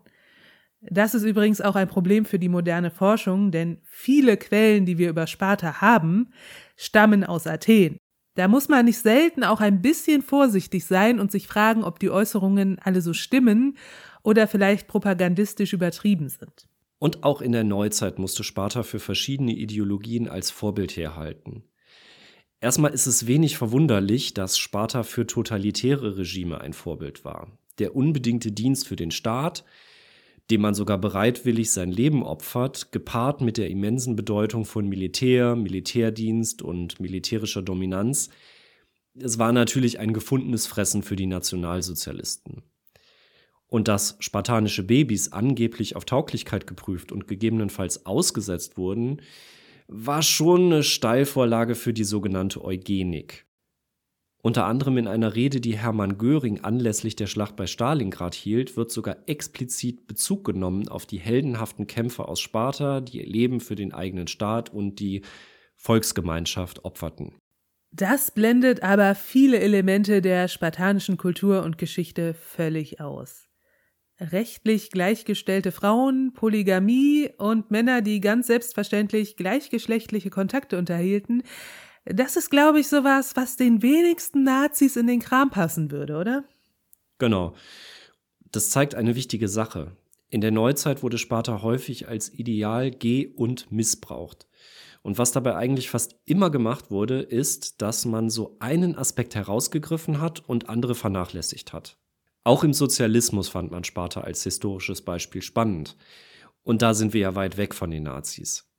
Das 0.81 1.15
ist 1.15 1.23
übrigens 1.23 1.59
auch 1.59 1.75
ein 1.75 1.87
Problem 1.87 2.23
für 2.25 2.39
die 2.39 2.49
moderne 2.49 2.91
Forschung, 2.91 3.51
denn 3.51 3.81
viele 3.83 4.37
Quellen, 4.37 4.85
die 4.85 4.97
wir 4.97 5.09
über 5.09 5.27
Sparta 5.27 5.81
haben, 5.81 6.31
stammen 6.75 7.23
aus 7.23 7.47
Athen. 7.47 7.97
Da 8.35 8.47
muss 8.47 8.69
man 8.69 8.85
nicht 8.85 8.99
selten 8.99 9.43
auch 9.43 9.61
ein 9.61 9.81
bisschen 9.81 10.21
vorsichtig 10.21 10.85
sein 10.85 11.19
und 11.19 11.31
sich 11.31 11.47
fragen, 11.47 11.83
ob 11.83 11.99
die 11.99 12.11
Äußerungen 12.11 12.77
alle 12.79 13.01
so 13.01 13.13
stimmen 13.13 13.77
oder 14.21 14.47
vielleicht 14.47 14.87
propagandistisch 14.87 15.73
übertrieben 15.73 16.29
sind. 16.29 16.67
Und 16.99 17.23
auch 17.23 17.41
in 17.41 17.51
der 17.51 17.63
Neuzeit 17.63 18.19
musste 18.19 18.43
Sparta 18.43 18.83
für 18.83 18.99
verschiedene 18.99 19.53
Ideologien 19.53 20.29
als 20.29 20.51
Vorbild 20.51 20.95
herhalten. 20.95 21.63
Erstmal 22.59 22.91
ist 22.91 23.05
es 23.05 23.27
wenig 23.27 23.57
verwunderlich, 23.57 24.33
dass 24.33 24.57
Sparta 24.57 25.03
für 25.03 25.27
totalitäre 25.27 26.17
Regime 26.17 26.59
ein 26.59 26.73
Vorbild 26.73 27.23
war. 27.23 27.51
Der 27.77 27.95
unbedingte 27.95 28.51
Dienst 28.51 28.87
für 28.87 28.95
den 28.95 29.11
Staat, 29.11 29.63
dem 30.49 30.61
man 30.61 30.73
sogar 30.73 30.97
bereitwillig 30.97 31.71
sein 31.71 31.91
Leben 31.91 32.23
opfert, 32.23 32.91
gepaart 32.91 33.41
mit 33.41 33.57
der 33.57 33.69
immensen 33.69 34.15
Bedeutung 34.15 34.65
von 34.65 34.87
Militär, 34.87 35.55
Militärdienst 35.55 36.61
und 36.63 36.99
militärischer 36.99 37.61
Dominanz, 37.61 38.29
es 39.19 39.37
war 39.37 39.51
natürlich 39.51 39.99
ein 39.99 40.13
gefundenes 40.13 40.67
Fressen 40.67 41.03
für 41.03 41.15
die 41.15 41.25
Nationalsozialisten. 41.25 42.63
Und 43.67 43.87
dass 43.87 44.15
spartanische 44.19 44.83
Babys 44.83 45.31
angeblich 45.31 45.95
auf 45.95 46.05
Tauglichkeit 46.05 46.65
geprüft 46.65 47.11
und 47.11 47.27
gegebenenfalls 47.27 48.05
ausgesetzt 48.05 48.77
wurden, 48.77 49.21
war 49.87 50.21
schon 50.21 50.65
eine 50.65 50.83
Steilvorlage 50.83 51.75
für 51.75 51.93
die 51.93 52.03
sogenannte 52.03 52.63
Eugenik. 52.63 53.45
Unter 54.43 54.65
anderem 54.65 54.97
in 54.97 55.07
einer 55.07 55.35
Rede, 55.35 55.59
die 55.59 55.77
Hermann 55.77 56.17
Göring 56.17 56.61
anlässlich 56.61 57.15
der 57.15 57.27
Schlacht 57.27 57.55
bei 57.55 57.67
Stalingrad 57.67 58.35
hielt, 58.35 58.77
wird 58.77 58.91
sogar 58.91 59.17
explizit 59.25 60.07
Bezug 60.07 60.45
genommen 60.45 60.87
auf 60.87 61.05
die 61.05 61.19
heldenhaften 61.19 61.87
Kämpfer 61.87 62.29
aus 62.29 62.39
Sparta, 62.39 63.01
die 63.01 63.19
ihr 63.19 63.25
Leben 63.25 63.59
für 63.59 63.75
den 63.75 63.93
eigenen 63.93 64.27
Staat 64.27 64.71
und 64.71 64.99
die 64.99 65.23
Volksgemeinschaft 65.75 66.85
opferten. 66.85 67.35
Das 67.91 68.31
blendet 68.31 68.83
aber 68.83 69.15
viele 69.15 69.59
Elemente 69.59 70.21
der 70.21 70.47
spartanischen 70.47 71.17
Kultur 71.17 71.63
und 71.63 71.77
Geschichte 71.77 72.33
völlig 72.33 73.01
aus. 73.01 73.46
Rechtlich 74.19 74.89
gleichgestellte 74.89 75.71
Frauen, 75.71 76.33
Polygamie 76.33 77.29
und 77.37 77.69
Männer, 77.69 78.01
die 78.01 78.19
ganz 78.19 78.47
selbstverständlich 78.47 79.35
gleichgeschlechtliche 79.35 80.29
Kontakte 80.29 80.77
unterhielten, 80.77 81.43
Das 82.05 82.37
ist, 82.37 82.49
glaube 82.49 82.79
ich, 82.79 82.87
sowas, 82.87 83.35
was 83.35 83.57
den 83.57 83.81
wenigsten 83.81 84.43
Nazis 84.43 84.95
in 84.95 85.07
den 85.07 85.19
Kram 85.19 85.49
passen 85.49 85.91
würde, 85.91 86.17
oder? 86.17 86.45
Genau. 87.17 87.53
Das 88.51 88.69
zeigt 88.69 88.95
eine 88.95 89.15
wichtige 89.15 89.49
Sache. 89.49 89.91
In 90.29 90.39
der 90.41 90.51
Neuzeit 90.51 91.03
wurde 91.03 91.17
Sparta 91.17 91.61
häufig 91.61 92.07
als 92.07 92.33
Ideal 92.33 92.91
ge- 92.91 93.33
und 93.35 93.71
missbraucht. 93.71 94.47
Und 95.01 95.17
was 95.17 95.31
dabei 95.31 95.55
eigentlich 95.55 95.89
fast 95.89 96.15
immer 96.25 96.49
gemacht 96.49 96.91
wurde, 96.91 97.21
ist, 97.21 97.81
dass 97.81 98.05
man 98.05 98.29
so 98.29 98.55
einen 98.59 98.97
Aspekt 98.97 99.35
herausgegriffen 99.35 100.19
hat 100.21 100.39
und 100.47 100.69
andere 100.69 100.95
vernachlässigt 100.95 101.73
hat. 101.73 101.97
Auch 102.47 102.63
im 102.63 102.71
Sozialismus 102.71 103.49
fand 103.49 103.71
man 103.71 103.83
Sparta 103.83 104.21
als 104.21 104.41
historisches 104.41 105.01
Beispiel 105.01 105.41
spannend. 105.41 105.97
Und 106.63 106.81
da 106.81 106.93
sind 106.93 107.11
wir 107.11 107.19
ja 107.19 107.35
weit 107.35 107.57
weg 107.57 107.75
von 107.75 107.91
den 107.91 108.03
Nazis. 108.03 108.71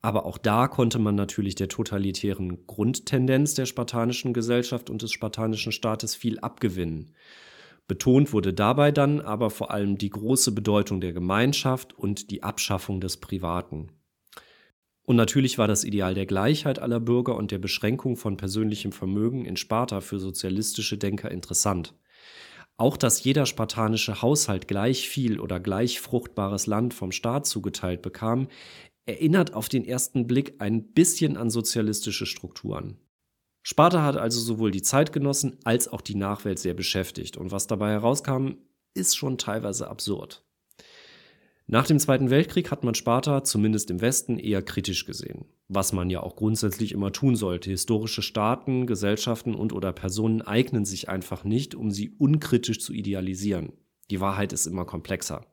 Aber 0.00 0.24
auch 0.24 0.38
da 0.38 0.66
konnte 0.66 0.98
man 0.98 1.14
natürlich 1.14 1.56
der 1.56 1.68
totalitären 1.68 2.66
Grundtendenz 2.66 3.52
der 3.52 3.66
spartanischen 3.66 4.32
Gesellschaft 4.32 4.88
und 4.88 5.02
des 5.02 5.12
spartanischen 5.12 5.72
Staates 5.72 6.14
viel 6.14 6.38
abgewinnen. 6.38 7.12
Betont 7.86 8.32
wurde 8.32 8.54
dabei 8.54 8.92
dann 8.92 9.20
aber 9.20 9.50
vor 9.50 9.72
allem 9.72 9.98
die 9.98 10.08
große 10.08 10.52
Bedeutung 10.52 11.02
der 11.02 11.12
Gemeinschaft 11.12 11.92
und 11.92 12.30
die 12.30 12.44
Abschaffung 12.44 13.02
des 13.02 13.18
Privaten. 13.18 13.90
Und 15.02 15.16
natürlich 15.16 15.58
war 15.58 15.68
das 15.68 15.84
Ideal 15.84 16.14
der 16.14 16.24
Gleichheit 16.24 16.78
aller 16.78 17.00
Bürger 17.00 17.36
und 17.36 17.50
der 17.50 17.58
Beschränkung 17.58 18.16
von 18.16 18.38
persönlichem 18.38 18.92
Vermögen 18.92 19.44
in 19.44 19.58
Sparta 19.58 20.00
für 20.00 20.18
sozialistische 20.18 20.96
Denker 20.96 21.30
interessant. 21.30 21.92
Auch 22.78 22.96
dass 22.96 23.24
jeder 23.24 23.46
spartanische 23.46 24.20
Haushalt 24.20 24.68
gleich 24.68 25.08
viel 25.08 25.40
oder 25.40 25.60
gleich 25.60 26.00
fruchtbares 26.00 26.66
Land 26.66 26.92
vom 26.92 27.10
Staat 27.10 27.46
zugeteilt 27.46 28.02
bekam, 28.02 28.48
erinnert 29.06 29.54
auf 29.54 29.68
den 29.68 29.84
ersten 29.84 30.26
Blick 30.26 30.56
ein 30.58 30.92
bisschen 30.92 31.36
an 31.36 31.48
sozialistische 31.48 32.26
Strukturen. 32.26 32.98
Sparta 33.62 34.02
hat 34.02 34.16
also 34.16 34.40
sowohl 34.40 34.70
die 34.70 34.82
Zeitgenossen 34.82 35.58
als 35.64 35.88
auch 35.88 36.00
die 36.00 36.14
Nachwelt 36.14 36.58
sehr 36.58 36.74
beschäftigt 36.74 37.36
und 37.36 37.50
was 37.50 37.66
dabei 37.66 37.90
herauskam, 37.92 38.58
ist 38.94 39.16
schon 39.16 39.38
teilweise 39.38 39.88
absurd. 39.88 40.44
Nach 41.66 41.86
dem 41.86 41.98
Zweiten 41.98 42.30
Weltkrieg 42.30 42.70
hat 42.70 42.84
man 42.84 42.94
Sparta, 42.94 43.42
zumindest 43.42 43.90
im 43.90 44.00
Westen, 44.00 44.38
eher 44.38 44.62
kritisch 44.62 45.04
gesehen. 45.04 45.46
Was 45.68 45.92
man 45.92 46.10
ja 46.10 46.22
auch 46.22 46.36
grundsätzlich 46.36 46.92
immer 46.92 47.12
tun 47.12 47.34
sollte. 47.34 47.70
Historische 47.70 48.22
Staaten, 48.22 48.86
Gesellschaften 48.86 49.54
und 49.54 49.72
oder 49.72 49.92
Personen 49.92 50.42
eignen 50.42 50.84
sich 50.84 51.08
einfach 51.08 51.42
nicht, 51.42 51.74
um 51.74 51.90
sie 51.90 52.10
unkritisch 52.10 52.78
zu 52.78 52.92
idealisieren. 52.92 53.72
Die 54.10 54.20
Wahrheit 54.20 54.52
ist 54.52 54.66
immer 54.66 54.84
komplexer. 54.84 55.44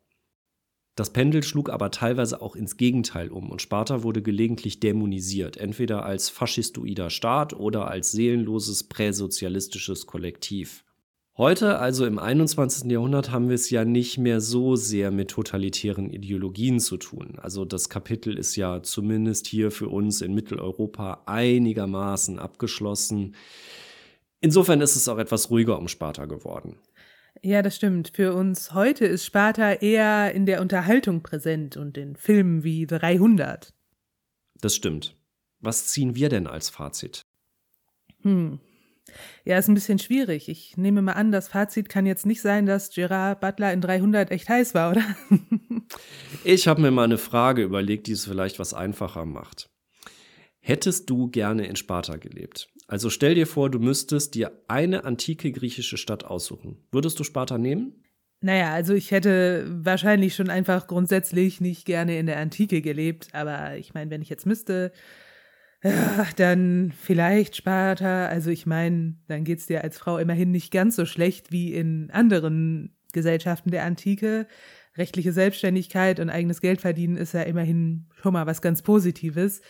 Das 0.95 1.12
Pendel 1.12 1.41
schlug 1.41 1.71
aber 1.71 1.89
teilweise 1.89 2.39
auch 2.39 2.56
ins 2.56 2.78
Gegenteil 2.78 3.32
um 3.32 3.49
und 3.49 3.63
Sparta 3.63 4.04
wurde 4.04 4.21
gelegentlich 4.21 4.80
dämonisiert, 4.80 5.58
entweder 5.58 6.06
als 6.06 6.30
faschistoider 6.30 7.10
Staat 7.10 7.54
oder 7.54 7.88
als 7.88 8.12
seelenloses 8.12 8.84
präsozialistisches 8.84 10.06
Kollektiv. 10.06 10.86
Heute, 11.35 11.79
also 11.79 12.05
im 12.05 12.19
21. 12.19 12.91
Jahrhundert, 12.91 13.31
haben 13.31 13.47
wir 13.47 13.55
es 13.55 13.71
ja 13.71 13.85
nicht 13.85 14.19
mehr 14.19 14.39
so 14.39 14.75
sehr 14.75 15.09
mit 15.09 15.31
totalitären 15.31 16.11
Ideologien 16.11 16.79
zu 16.79 16.97
tun. 16.97 17.39
Also 17.41 17.65
das 17.65 17.89
Kapitel 17.89 18.37
ist 18.37 18.55
ja 18.55 18.83
zumindest 18.83 19.47
hier 19.47 19.71
für 19.71 19.89
uns 19.89 20.21
in 20.21 20.35
Mitteleuropa 20.35 21.23
einigermaßen 21.25 22.37
abgeschlossen. 22.37 23.33
Insofern 24.41 24.79
ist 24.81 24.95
es 24.95 25.07
auch 25.07 25.17
etwas 25.17 25.49
ruhiger 25.49 25.79
um 25.79 25.87
Sparta 25.87 26.25
geworden. 26.25 26.77
Ja, 27.41 27.63
das 27.63 27.77
stimmt. 27.77 28.11
Für 28.13 28.35
uns 28.35 28.75
heute 28.75 29.05
ist 29.05 29.25
Sparta 29.25 29.73
eher 29.73 30.35
in 30.35 30.45
der 30.45 30.61
Unterhaltung 30.61 31.23
präsent 31.23 31.77
und 31.77 31.97
in 31.97 32.15
Filmen 32.15 32.63
wie 32.63 32.85
300. 32.85 33.73
Das 34.61 34.75
stimmt. 34.75 35.15
Was 35.61 35.87
ziehen 35.87 36.13
wir 36.13 36.29
denn 36.29 36.45
als 36.45 36.69
Fazit? 36.69 37.23
Hm. 38.21 38.59
Ja, 39.45 39.58
ist 39.58 39.67
ein 39.67 39.73
bisschen 39.73 39.99
schwierig. 39.99 40.49
Ich 40.49 40.78
nehme 40.78 41.02
mal 41.02 41.13
an, 41.13 41.32
das 41.32 41.47
Fazit 41.47 41.89
kann 41.89 42.06
jetzt 42.06 42.26
nicht 42.26 42.41
sein, 42.41 42.65
dass 42.65 42.89
Gerard 42.89 43.41
Butler 43.41 43.73
in 43.73 43.82
300 43.82 44.32
echt 44.32 44.49
heiß 44.49 44.73
war, 44.73 44.91
oder? 44.91 45.04
ich 46.43 46.67
habe 46.67 46.82
mir 46.82 46.91
mal 46.91 47.04
eine 47.04 47.17
Frage 47.17 47.63
überlegt, 47.63 48.08
die 48.08 48.13
es 48.13 48.26
vielleicht 48.26 48.60
was 48.60 48.73
einfacher 48.73 49.26
macht. 49.26 49.69
Hättest 50.60 51.10
du 51.10 51.30
gerne 51.30 51.67
in 51.67 51.76
Sparta 51.76 52.15
gelebt? 52.15 52.69
Also 52.88 53.10
stell 53.10 53.36
dir 53.36 53.47
vor, 53.47 53.69
du 53.69 53.80
müsstest 53.80 54.34
dir 54.36 54.52
eine 54.67 55.04
antike 55.04 55.52
griechische 55.52 55.97
Stadt 55.97 56.23
aussuchen. 56.23 56.78
Würdest 56.91 57.19
du 57.19 57.23
Sparta 57.23 57.58
nehmen? 57.58 58.04
Naja, 58.43 58.73
also 58.73 58.93
ich 58.93 59.12
hätte 59.12 59.65
wahrscheinlich 59.69 60.36
schon 60.36 60.49
einfach 60.49 60.88
grundsätzlich 60.88 61.62
nicht 61.62 61.86
gerne 61.86 62.19
in 62.19 62.26
der 62.26 62.39
Antike 62.39 62.82
gelebt, 62.82 63.30
aber 63.32 63.78
ich 63.78 63.93
meine, 63.93 64.12
wenn 64.12 64.21
ich 64.21 64.30
jetzt 64.30 64.45
müsste, 64.45 64.91
ja, 65.83 66.27
dann 66.37 66.93
vielleicht 66.97 67.55
Sparta. 67.55 68.27
Also 68.27 68.49
ich 68.49 68.65
meine, 68.65 69.15
dann 69.27 69.43
geht's 69.43 69.65
dir 69.67 69.83
als 69.83 69.97
Frau 69.97 70.17
immerhin 70.17 70.51
nicht 70.51 70.71
ganz 70.71 70.95
so 70.95 71.05
schlecht 71.05 71.51
wie 71.51 71.73
in 71.73 72.09
anderen 72.11 72.95
Gesellschaften 73.11 73.71
der 73.71 73.83
Antike. 73.83 74.47
Rechtliche 74.95 75.33
Selbstständigkeit 75.33 76.19
und 76.19 76.29
eigenes 76.29 76.61
Geld 76.61 76.81
verdienen 76.81 77.17
ist 77.17 77.33
ja 77.33 77.41
immerhin 77.41 78.07
schon 78.21 78.33
mal 78.33 78.45
was 78.45 78.61
ganz 78.61 78.81
Positives. 78.81 79.61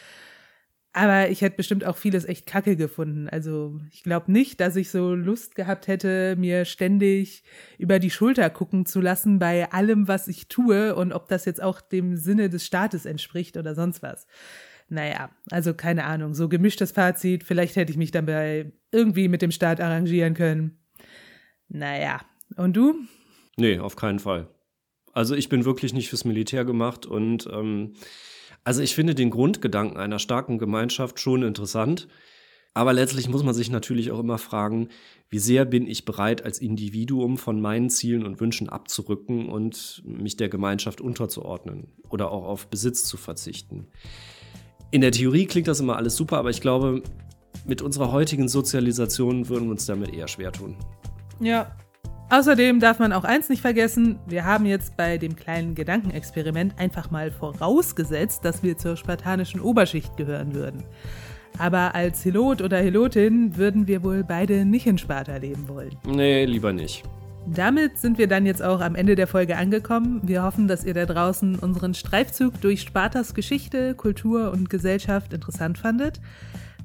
Aber 0.95 1.29
ich 1.31 1.41
hätte 1.41 1.57
bestimmt 1.57 1.85
auch 1.85 1.97
vieles 1.97 2.25
echt 2.25 2.45
kacke 2.45 2.75
gefunden. 2.75 3.27
Also 3.27 3.79
ich 3.91 4.03
glaube 4.03 4.31
nicht, 4.31 4.59
dass 4.59 4.75
ich 4.75 4.91
so 4.91 5.15
Lust 5.15 5.55
gehabt 5.55 5.87
hätte, 5.87 6.35
mir 6.37 6.65
ständig 6.65 7.43
über 7.79 7.97
die 7.97 8.11
Schulter 8.11 8.51
gucken 8.51 8.85
zu 8.85 9.01
lassen 9.01 9.39
bei 9.39 9.71
allem, 9.71 10.07
was 10.07 10.27
ich 10.27 10.47
tue 10.49 10.93
und 10.93 11.11
ob 11.11 11.27
das 11.29 11.45
jetzt 11.45 11.63
auch 11.63 11.81
dem 11.81 12.15
Sinne 12.15 12.49
des 12.49 12.67
Staates 12.67 13.07
entspricht 13.07 13.57
oder 13.57 13.73
sonst 13.73 14.03
was. 14.03 14.27
Naja, 14.93 15.31
also 15.49 15.73
keine 15.73 16.03
Ahnung, 16.03 16.35
so 16.35 16.47
gemischtes 16.47 16.91
Fazit. 16.91 17.43
Vielleicht 17.43 17.75
hätte 17.75 17.91
ich 17.91 17.97
mich 17.97 18.11
dabei 18.11 18.71
irgendwie 18.91 19.27
mit 19.27 19.41
dem 19.41 19.49
Staat 19.49 19.81
arrangieren 19.81 20.35
können. 20.35 20.77
Naja, 21.67 22.21
und 22.57 22.77
du? 22.77 22.93
Nee, 23.57 23.79
auf 23.79 23.95
keinen 23.95 24.19
Fall. 24.19 24.47
Also 25.11 25.33
ich 25.33 25.49
bin 25.49 25.65
wirklich 25.65 25.93
nicht 25.93 26.09
fürs 26.09 26.25
Militär 26.25 26.63
gemacht 26.63 27.07
und 27.07 27.49
ähm, 27.51 27.95
also 28.63 28.83
ich 28.83 28.93
finde 28.93 29.15
den 29.15 29.31
Grundgedanken 29.31 29.97
einer 29.97 30.19
starken 30.19 30.59
Gemeinschaft 30.59 31.19
schon 31.19 31.41
interessant. 31.41 32.07
Aber 32.75 32.93
letztlich 32.93 33.29
muss 33.29 33.43
man 33.43 33.53
sich 33.55 33.71
natürlich 33.71 34.11
auch 34.11 34.19
immer 34.19 34.37
fragen, 34.37 34.89
wie 35.29 35.39
sehr 35.39 35.65
bin 35.65 35.87
ich 35.87 36.05
bereit, 36.05 36.43
als 36.43 36.59
Individuum 36.59 37.37
von 37.37 37.61
meinen 37.61 37.89
Zielen 37.89 38.25
und 38.25 38.39
Wünschen 38.39 38.69
abzurücken 38.69 39.49
und 39.49 40.03
mich 40.05 40.37
der 40.37 40.49
Gemeinschaft 40.49 41.01
unterzuordnen 41.01 41.93
oder 42.09 42.31
auch 42.31 42.45
auf 42.45 42.67
Besitz 42.67 43.03
zu 43.03 43.17
verzichten. 43.17 43.87
In 44.93 45.01
der 45.01 45.11
Theorie 45.11 45.47
klingt 45.47 45.67
das 45.67 45.79
immer 45.79 45.95
alles 45.95 46.15
super, 46.15 46.37
aber 46.37 46.51
ich 46.51 46.61
glaube, 46.61 47.01
mit 47.65 47.81
unserer 47.81 48.11
heutigen 48.11 48.47
Sozialisation 48.47 49.49
würden 49.49 49.65
wir 49.65 49.71
uns 49.71 49.87
damit 49.87 50.13
eher 50.13 50.27
schwer 50.27 50.51
tun. 50.51 50.75
Ja, 51.39 51.75
Außerdem 52.29 52.79
darf 52.79 52.99
man 52.99 53.11
auch 53.11 53.25
eins 53.25 53.49
nicht 53.49 53.61
vergessen, 53.61 54.17
wir 54.27 54.45
haben 54.45 54.65
jetzt 54.65 54.95
bei 54.95 55.17
dem 55.17 55.35
kleinen 55.35 55.75
Gedankenexperiment 55.75 56.79
einfach 56.79 57.11
mal 57.11 57.31
vorausgesetzt, 57.31 58.45
dass 58.45 58.63
wir 58.63 58.77
zur 58.77 58.95
spartanischen 58.95 59.61
Oberschicht 59.61 60.15
gehören 60.15 60.55
würden. 60.55 60.83
Aber 61.59 61.93
als 61.93 62.23
Helot 62.23 62.61
oder 62.61 62.77
Helotin 62.77 63.57
würden 63.57 63.87
wir 63.87 64.03
wohl 64.03 64.23
beide 64.23 64.63
nicht 64.65 64.87
in 64.87 64.97
Sparta 64.97 65.37
leben 65.37 65.67
wollen. 65.67 65.95
Nee, 66.07 66.45
lieber 66.45 66.71
nicht. 66.71 67.03
Damit 67.45 67.97
sind 67.97 68.17
wir 68.17 68.27
dann 68.27 68.45
jetzt 68.45 68.63
auch 68.63 68.79
am 68.79 68.95
Ende 68.95 69.15
der 69.15 69.27
Folge 69.27 69.57
angekommen. 69.57 70.21
Wir 70.23 70.43
hoffen, 70.43 70.67
dass 70.67 70.85
ihr 70.85 70.93
da 70.93 71.05
draußen 71.05 71.59
unseren 71.59 71.93
Streifzug 71.93 72.59
durch 72.61 72.81
Spartas 72.81 73.33
Geschichte, 73.33 73.95
Kultur 73.95 74.51
und 74.51 74.69
Gesellschaft 74.69 75.33
interessant 75.33 75.77
fandet. 75.77 76.21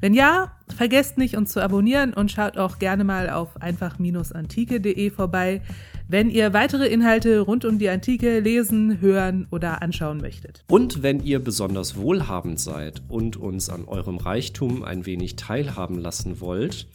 Wenn 0.01 0.15
ja, 0.15 0.53
vergesst 0.77 1.19
nicht, 1.19 1.37
uns 1.37 1.53
zu 1.53 1.61
abonnieren 1.61 2.13
und 2.13 2.31
schaut 2.31 2.57
auch 2.57 2.79
gerne 2.79 3.03
mal 3.03 3.31
auf 3.31 3.61
einfach-antike.de 3.61 5.11
vorbei, 5.11 5.61
wenn 6.07 6.31
ihr 6.31 6.53
weitere 6.53 6.87
Inhalte 6.87 7.41
rund 7.41 7.65
um 7.65 7.79
die 7.79 7.89
Antike 7.89 8.41
lesen, 8.41 9.01
hören 9.01 9.47
oder 9.51 9.83
anschauen 9.83 10.19
möchtet. 10.19 10.65
Und 10.71 11.03
wenn 11.03 11.21
ihr 11.21 11.39
besonders 11.41 11.97
wohlhabend 11.97 12.61
seid 12.61 13.03
und 13.09 13.37
uns 13.37 13.71
an 13.71 13.85
eurem 13.87 14.19
Reichtum 14.19 14.85
ein 14.85 15.05
wenig 15.05 15.37
teilhaben 15.37 15.99
lassen 15.99 16.41
wollt, 16.41 16.87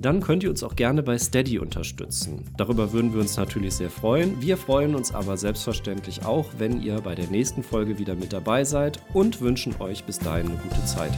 dann 0.00 0.20
könnt 0.20 0.42
ihr 0.42 0.50
uns 0.50 0.62
auch 0.62 0.76
gerne 0.76 1.02
bei 1.02 1.18
Steady 1.18 1.58
unterstützen. 1.58 2.44
Darüber 2.56 2.92
würden 2.92 3.12
wir 3.12 3.20
uns 3.20 3.36
natürlich 3.36 3.74
sehr 3.74 3.90
freuen. 3.90 4.40
Wir 4.40 4.56
freuen 4.56 4.94
uns 4.94 5.12
aber 5.14 5.36
selbstverständlich 5.36 6.24
auch, 6.24 6.46
wenn 6.58 6.82
ihr 6.82 7.00
bei 7.00 7.14
der 7.14 7.26
nächsten 7.28 7.62
Folge 7.62 7.98
wieder 7.98 8.14
mit 8.14 8.32
dabei 8.32 8.64
seid 8.64 9.00
und 9.12 9.40
wünschen 9.40 9.74
euch 9.80 10.04
bis 10.04 10.18
dahin 10.18 10.48
eine 10.48 10.56
gute 10.56 10.84
Zeit. 10.84 11.12